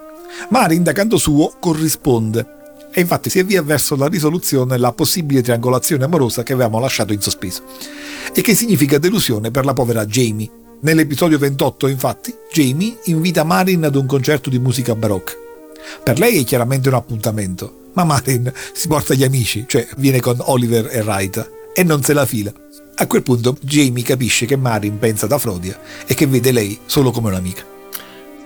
[0.51, 2.59] Marin, da canto suo, corrisponde
[2.93, 7.21] e infatti si avvia verso la risoluzione la possibile triangolazione amorosa che avevamo lasciato in
[7.21, 7.63] sospeso
[8.33, 10.51] e che significa delusione per la povera Jamie.
[10.83, 15.35] Nell'episodio 28, infatti, Jamie invita Marin ad un concerto di musica barocca.
[16.03, 20.37] Per lei è chiaramente un appuntamento, ma Marin si porta gli amici, cioè viene con
[20.39, 22.53] Oliver e Raita, e non se la fila.
[22.97, 27.11] A quel punto Jamie capisce che Marin pensa ad Afrodia e che vede lei solo
[27.11, 27.80] come un'amica.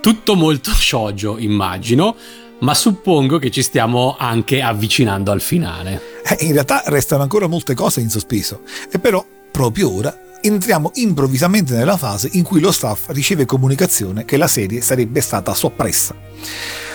[0.05, 2.15] Tutto molto shoujo, immagino,
[2.61, 5.99] ma suppongo che ci stiamo anche avvicinando al finale.
[6.23, 11.75] Eh, in realtà restano ancora molte cose in sospeso, e però proprio ora entriamo improvvisamente
[11.75, 16.15] nella fase in cui lo staff riceve comunicazione che la serie sarebbe stata soppressa.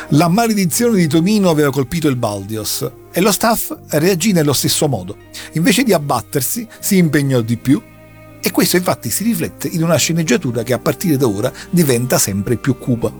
[0.09, 5.17] La maledizione di Tomino aveva colpito il Baldios e lo staff reagì nello stesso modo.
[5.53, 7.81] Invece di abbattersi, si impegnò di più
[8.41, 12.55] E questo infatti si riflette in una sceneggiatura che a partire da ora diventa sempre
[12.55, 13.11] più cupa.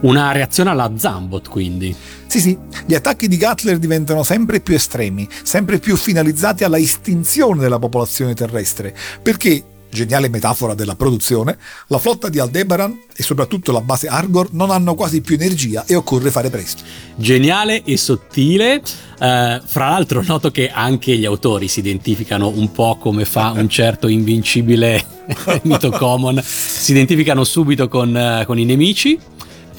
[0.00, 1.94] Una reazione alla Zambot, quindi.
[2.26, 2.56] Sì, sì,
[2.86, 8.34] gli attacchi di Gatler diventano sempre più estremi, sempre più finalizzati alla estinzione della popolazione
[8.34, 11.58] terrestre, perché geniale metafora della produzione,
[11.88, 15.94] la flotta di Aldebaran e soprattutto la base Argor non hanno quasi più energia e
[15.94, 16.82] occorre fare presto.
[17.16, 18.82] Geniale e sottile.
[19.18, 23.66] Uh, fra l'altro noto che anche gli autori si identificano un po' come fa un
[23.70, 25.04] certo invincibile
[25.62, 29.18] mito common, si identificano subito con, uh, con i nemici.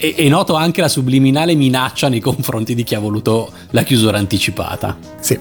[0.01, 4.18] E, e, noto anche la subliminale minaccia nei confronti di chi ha voluto la chiusura
[4.18, 4.97] anticipata.
[5.20, 5.38] Sì,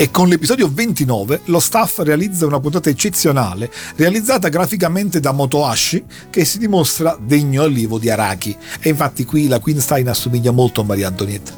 [0.00, 6.46] e con l'episodio 29 lo staff realizza una puntata eccezionale, realizzata graficamente da Motoashi, che
[6.46, 8.56] si dimostra degno allievo di Araki.
[8.80, 11.52] E infatti qui la Queenstein assomiglia molto a Maria Antonietta.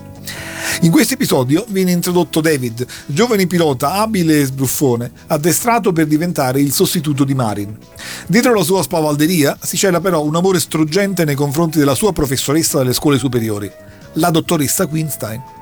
[0.81, 6.73] In questo episodio viene introdotto David, giovane pilota abile e sbruffone, addestrato per diventare il
[6.73, 7.79] sostituto di Marin.
[8.27, 12.79] Dietro la sua spavalderia si cela però un amore struggente nei confronti della sua professoressa
[12.79, 13.71] delle scuole superiori,
[14.15, 15.61] la dottoressa Queenstein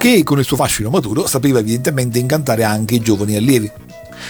[0.00, 3.70] che con il suo fascino maturo sapeva evidentemente incantare anche i giovani allievi.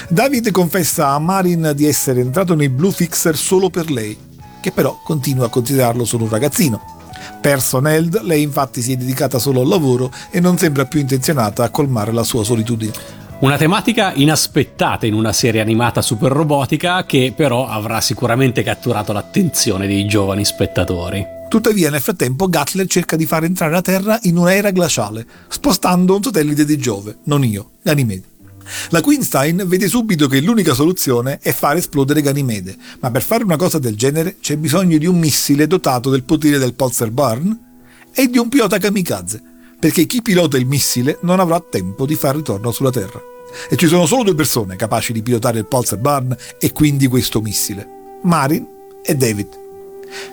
[0.08, 4.18] David confessa a Marin di essere entrato nei Blue Fixer solo per lei,
[4.60, 6.98] che però continua a considerarlo solo un ragazzino.
[7.40, 11.62] Perso Neld, lei infatti si è dedicata solo al lavoro e non sembra più intenzionata
[11.62, 12.92] a colmare la sua solitudine.
[13.38, 19.86] Una tematica inaspettata in una serie animata super robotica che però avrà sicuramente catturato l'attenzione
[19.86, 21.38] dei giovani spettatori.
[21.50, 26.22] Tuttavia, nel frattempo, Gatler cerca di far entrare la Terra in un'era glaciale, spostando un
[26.22, 28.22] satellite di Giove, non io, Ganimede.
[28.90, 33.56] La Queenstein vede subito che l'unica soluzione è far esplodere Ganimede, ma per fare una
[33.56, 37.58] cosa del genere c'è bisogno di un missile dotato del potere del Pulsar Burn
[38.14, 39.42] e di un pilota kamikaze,
[39.76, 43.20] perché chi pilota il missile non avrà tempo di far ritorno sulla Terra.
[43.68, 47.40] E ci sono solo due persone capaci di pilotare il Pulsar Burn e quindi questo
[47.40, 47.88] missile,
[48.22, 48.64] Marin
[49.02, 49.59] e David.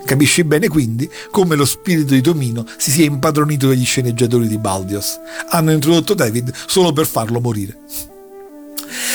[0.04, 5.18] Capisci bene quindi come lo spirito di Tomino si sia impadronito degli sceneggiatori di Baldios.
[5.50, 7.78] Hanno introdotto David solo per farlo morire.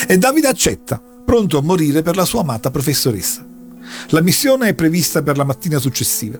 [0.08, 3.46] E David accetta, pronto a morire per la sua amata professoressa.
[4.10, 6.40] La missione è prevista per la mattina successiva.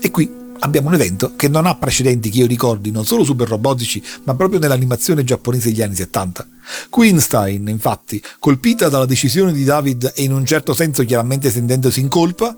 [0.00, 3.48] E qui abbiamo un evento che non ha precedenti che io ricordi non solo super
[3.48, 6.46] robotici, ma proprio nell'animazione giapponese degli anni 70.
[6.90, 12.08] Queenstein, infatti, colpita dalla decisione di David e in un certo senso chiaramente sentendosi in
[12.08, 12.54] colpa,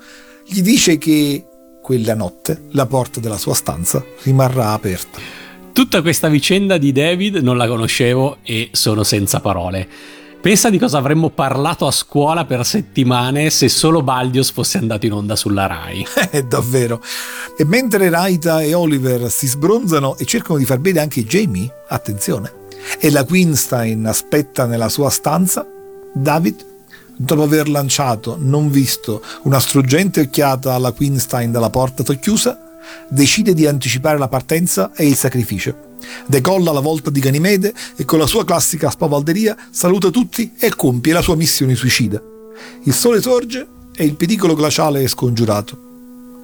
[0.50, 1.44] gli dice che
[1.80, 5.18] quella notte la porta della sua stanza rimarrà aperta.
[5.72, 9.88] Tutta questa vicenda di David non la conoscevo e sono senza parole.
[10.40, 15.12] Pensa di cosa avremmo parlato a scuola per settimane se solo Baldios fosse andato in
[15.12, 16.04] onda sulla Rai.
[16.32, 17.00] Eh, davvero.
[17.56, 22.52] E mentre Raita e Oliver si sbronzano e cercano di far bene anche Jamie, attenzione,
[22.98, 25.66] e la Queenstein aspetta nella sua stanza,
[26.12, 26.69] David
[27.22, 32.58] dopo aver lanciato, non visto, una struggente occhiata alla Queenstein dalla porta chiusa,
[33.10, 35.88] decide di anticipare la partenza e il sacrificio.
[36.26, 41.12] Decolla la volta di Ganimede e con la sua classica spavalderia saluta tutti e compie
[41.12, 42.22] la sua missione suicida.
[42.84, 45.88] Il sole sorge e il pericolo glaciale è scongiurato.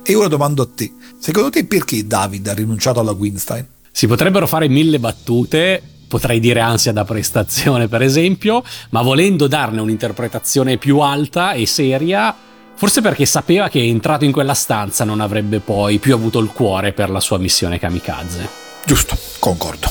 [0.03, 3.67] E ora domando a te, secondo te perché David ha rinunciato alla Queenstein?
[3.91, 9.81] Si potrebbero fare mille battute, potrei dire ansia da prestazione per esempio, ma volendo darne
[9.81, 12.35] un'interpretazione più alta e seria,
[12.75, 16.93] forse perché sapeva che entrato in quella stanza non avrebbe poi più avuto il cuore
[16.93, 18.49] per la sua missione kamikaze.
[18.85, 19.91] Giusto, concordo.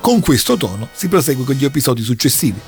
[0.00, 2.60] Con questo tono si prosegue con gli episodi successivi.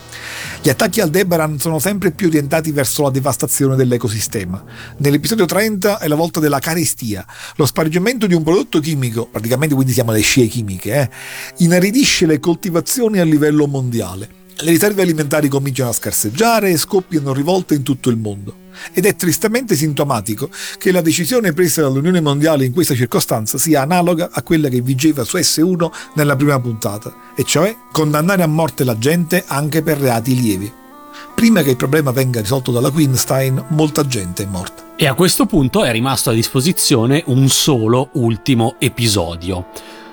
[0.63, 4.63] Gli attacchi al Debaran sono sempre più orientati verso la devastazione dell'ecosistema.
[4.99, 7.25] Nell'episodio 30 è la volta della carestia.
[7.57, 11.11] Lo spargimento di un prodotto chimico, praticamente quindi siamo alle scie chimiche, eh,
[11.59, 14.38] inaridisce le coltivazioni a livello mondiale.
[14.61, 18.67] Le riserve alimentari cominciano a scarseggiare e scoppiano rivolte in tutto il mondo.
[18.93, 24.31] Ed è tristemente sintomatico che la decisione presa dall'Unione Mondiale in questa circostanza sia analoga
[24.33, 28.99] a quella che vigeva su S1 nella prima puntata, e cioè condannare a morte la
[28.99, 30.73] gente anche per reati lievi.
[31.37, 34.95] Prima che il problema venga risolto dalla Queenstein, molta gente è morta.
[34.97, 39.67] E a questo punto è rimasto a disposizione un solo ultimo episodio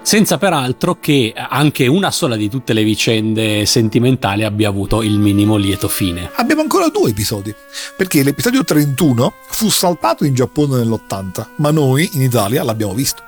[0.06, 5.58] senza peraltro che anche una sola di tutte le vicende sentimentali abbia avuto il minimo
[5.58, 6.30] lieto fine.
[6.36, 7.54] Abbiamo ancora due episodi,
[7.98, 13.24] perché l'episodio 31 fu saltato in Giappone nell'80, ma noi in Italia l'abbiamo visto.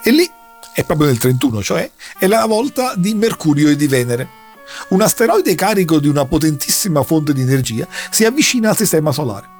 [0.00, 0.30] E lì
[0.72, 4.28] è proprio nel 31, cioè è la volta di Mercurio e di Venere.
[4.90, 9.51] Un asteroide carico di una potentissima fonte di energia si avvicina al sistema solare.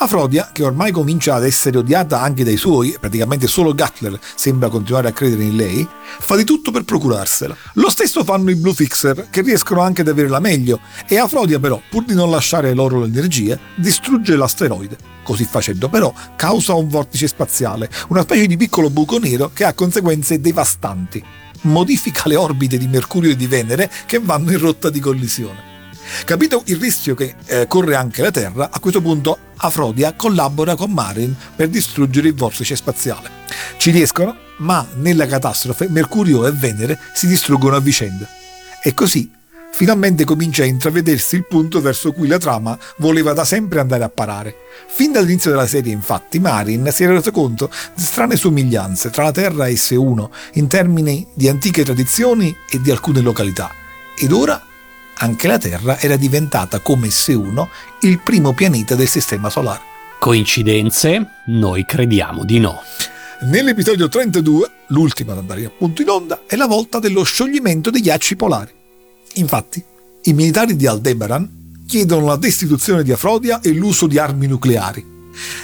[0.00, 5.08] Afrodia, che ormai comincia ad essere odiata anche dai suoi, praticamente solo Gatler sembra continuare
[5.08, 5.88] a credere in lei,
[6.20, 7.56] fa di tutto per procurarsela.
[7.74, 10.78] Lo stesso fanno i Blue Fixer, che riescono anche ad averla meglio,
[11.08, 14.96] e Afrodia però, pur di non lasciare loro l'energia, distrugge l'asteroide.
[15.24, 19.72] Così facendo però causa un vortice spaziale, una specie di piccolo buco nero che ha
[19.72, 21.20] conseguenze devastanti.
[21.62, 25.67] Modifica le orbite di Mercurio e di Venere che vanno in rotta di collisione.
[26.24, 30.90] Capito il rischio che eh, corre anche la Terra, a questo punto Afrodia collabora con
[30.90, 33.30] Marin per distruggere il vortice spaziale.
[33.76, 38.26] Ci riescono, ma nella catastrofe Mercurio e Venere si distruggono a vicenda.
[38.82, 39.30] E così
[39.70, 44.08] finalmente comincia a intravedersi il punto verso cui la trama voleva da sempre andare a
[44.08, 44.54] parare.
[44.88, 49.32] Fin dall'inizio della serie, infatti, Marin si era reso conto di strane somiglianze tra la
[49.32, 53.70] Terra e S1 in termini di antiche tradizioni e di alcune località.
[54.16, 54.60] Ed ora
[55.18, 57.66] anche la Terra era diventata come S1
[58.02, 59.80] il primo pianeta del Sistema Solare.
[60.18, 61.26] Coincidenze?
[61.46, 62.82] Noi crediamo di no.
[63.42, 68.36] Nell'episodio 32, l'ultimo ad andare appunto in onda, è la volta dello scioglimento dei ghiacci
[68.36, 68.72] polari.
[69.34, 69.82] Infatti,
[70.22, 75.17] i militari di Aldebaran chiedono la destituzione di Afrodia e l'uso di armi nucleari.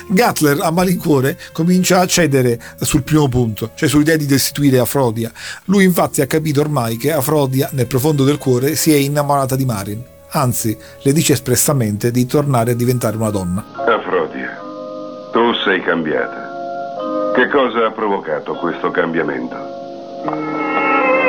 [0.09, 5.33] Gatler a malincuore comincia a cedere sul primo punto, cioè sull'idea di destituire Afrodia.
[5.67, 9.65] Lui infatti ha capito ormai che Afrodia, nel profondo del cuore, si è innamorata di
[9.65, 10.03] Marin.
[10.31, 13.65] Anzi, le dice espressamente di tornare a diventare una donna.
[13.87, 14.61] Afrodia,
[15.33, 17.33] tu sei cambiata.
[17.35, 19.57] Che cosa ha provocato questo cambiamento?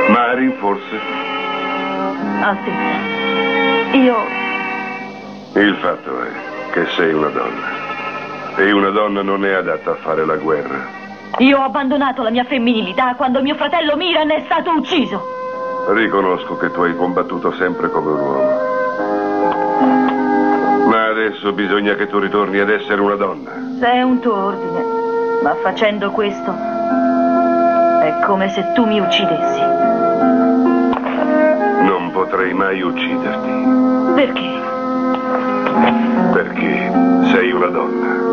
[0.09, 0.99] Marin, forse?
[2.41, 4.15] Altezza, io...
[5.53, 7.84] Il fatto è che sei una donna.
[8.57, 11.03] E una donna non è adatta a fare la guerra.
[11.39, 15.21] Io ho abbandonato la mia femminilità quando mio fratello Miran è stato ucciso.
[15.89, 18.73] Riconosco che tu hai combattuto sempre come un uomo.
[20.87, 23.51] Ma adesso bisogna che tu ritorni ad essere una donna.
[23.79, 24.85] Se è un tuo ordine,
[25.43, 29.59] ma facendo questo è come se tu mi uccidessi.
[31.81, 34.13] Non potrei mai ucciderti.
[34.15, 34.61] Perché?
[36.31, 36.91] Perché
[37.33, 38.24] sei una donna.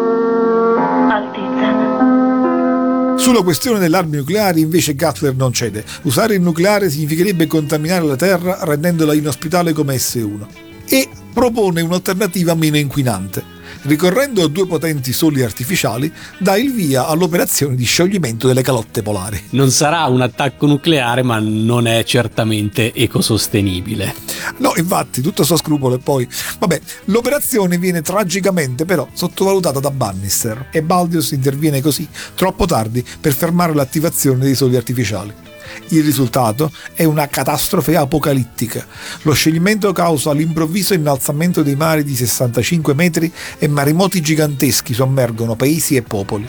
[1.13, 3.19] Altezza.
[3.19, 5.85] Sulla questione delle armi nucleari invece Gatler non cede.
[6.05, 10.47] Usare il nucleare significherebbe contaminare la Terra rendendola inospitale come S1.
[10.89, 13.52] E propone un'alternativa meno inquinante.
[13.85, 19.43] Ricorrendo a due potenti soli artificiali, dà il via all'operazione di scioglimento delle calotte polari.
[19.51, 24.15] Non sarà un attacco nucleare, ma non è certamente ecosostenibile.
[24.59, 26.29] No, infatti, tutto sto scrupolo e poi...
[26.61, 32.07] Vabbè, l'operazione viene tragicamente però sottovalutata da Bannister e Baldius interviene così,
[32.37, 35.51] troppo tardi, per fermare l'attivazione dei soli artificiali.
[35.89, 38.87] Il risultato è una catastrofe apocalittica.
[39.23, 45.97] Lo scioglimento causa l'improvviso innalzamento dei mari di 65 metri e maremoti giganteschi sommergono paesi
[45.97, 46.49] e popoli.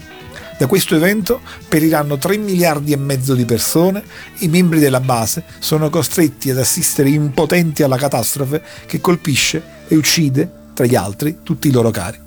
[0.58, 4.04] Da questo evento periranno 3 miliardi e mezzo di persone,
[4.40, 10.50] i membri della base sono costretti ad assistere impotenti alla catastrofe che colpisce e uccide,
[10.74, 12.20] tra gli altri, tutti i loro cari.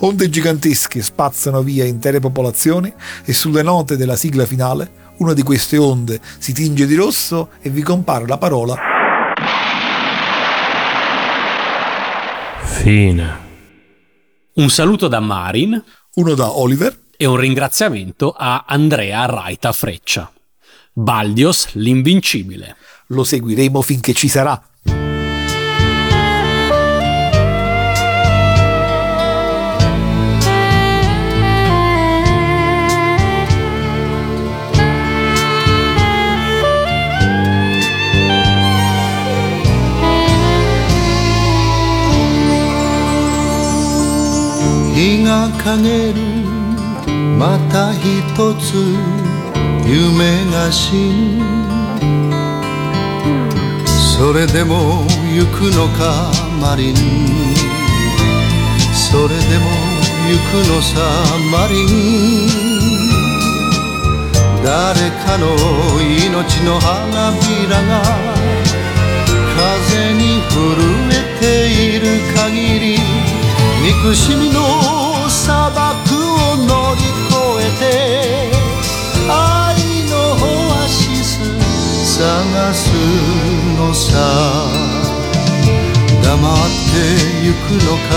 [0.00, 2.92] Onde gigantesche spazzano via intere popolazioni
[3.24, 7.70] e sulle note della sigla finale una di queste onde si tinge di rosso e
[7.70, 8.92] vi compare la parola
[12.84, 13.38] Fine.
[14.56, 15.82] Un saluto da Marin
[16.16, 20.30] uno da Oliver e un ringraziamento a Andrea Raita Freccia.
[20.92, 22.76] Baldios l'invincibile.
[23.06, 24.62] Lo seguiremo finché ci sarà.
[45.34, 46.20] が陰る
[47.36, 48.04] また一
[48.54, 48.70] つ
[49.84, 51.42] 夢が死ぬ
[54.16, 55.04] それでも
[55.34, 56.30] 行くのか
[56.62, 56.94] マリン
[58.94, 59.66] それでも
[60.30, 60.94] 行くのさ
[61.50, 62.46] マリン
[64.62, 65.44] 誰かの
[66.28, 67.92] 命の花びらが
[69.56, 70.62] 風に震
[71.10, 71.44] えて
[71.96, 72.06] いる
[72.36, 72.98] 限り
[73.82, 75.03] 憎しみの
[75.44, 78.50] 砂漠を乗り越えて
[79.28, 79.76] 愛
[80.08, 82.88] のオアシス探す
[83.78, 85.04] のさ。
[86.24, 86.94] 黙って
[87.44, 88.10] ゆくのか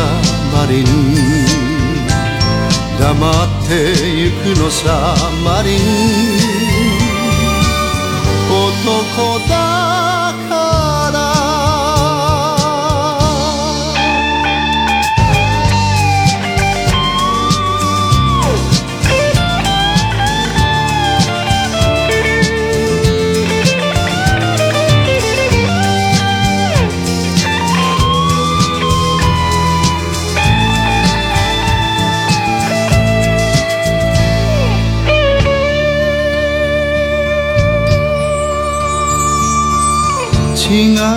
[0.53, 0.85] マリン
[2.97, 3.71] 黙って
[4.17, 5.13] ゆくのさ
[5.43, 5.77] マリン
[8.49, 9.66] 男だ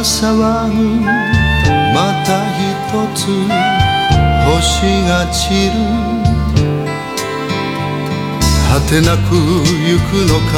[0.00, 0.80] が騒ぐ
[1.92, 2.64] また一
[3.14, 3.20] つ
[4.46, 4.56] 星
[5.06, 5.72] が散る。
[8.70, 10.52] 果てなく行くのか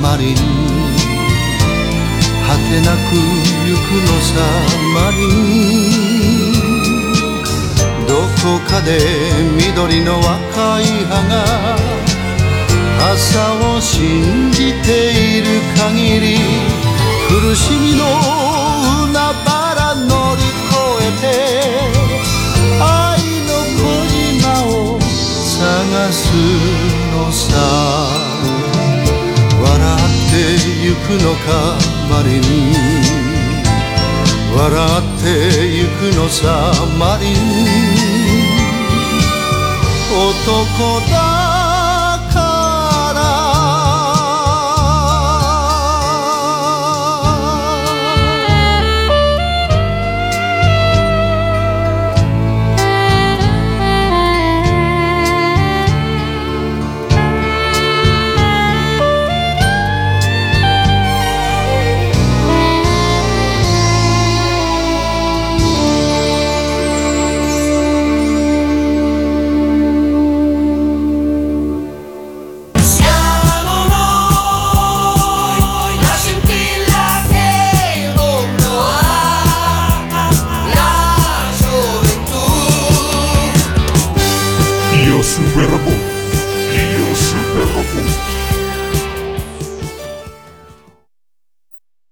[0.00, 0.36] マリン。
[2.46, 3.10] 果てなく
[3.66, 4.30] 行くのさ
[4.94, 5.16] マリ
[5.82, 6.54] ン。
[8.06, 8.88] どこかで
[9.56, 11.34] 緑の若い葉が
[13.12, 13.14] 朝
[13.74, 16.38] を信じている限り
[17.28, 18.65] 苦しみの
[26.12, 26.32] す
[27.12, 27.56] のさ
[29.62, 30.34] 笑って
[30.84, 31.46] ゆくのか
[32.08, 32.42] マリン
[34.56, 34.64] 笑
[34.98, 35.26] って
[35.76, 37.34] ゆくのさマリン
[40.12, 41.35] 男だ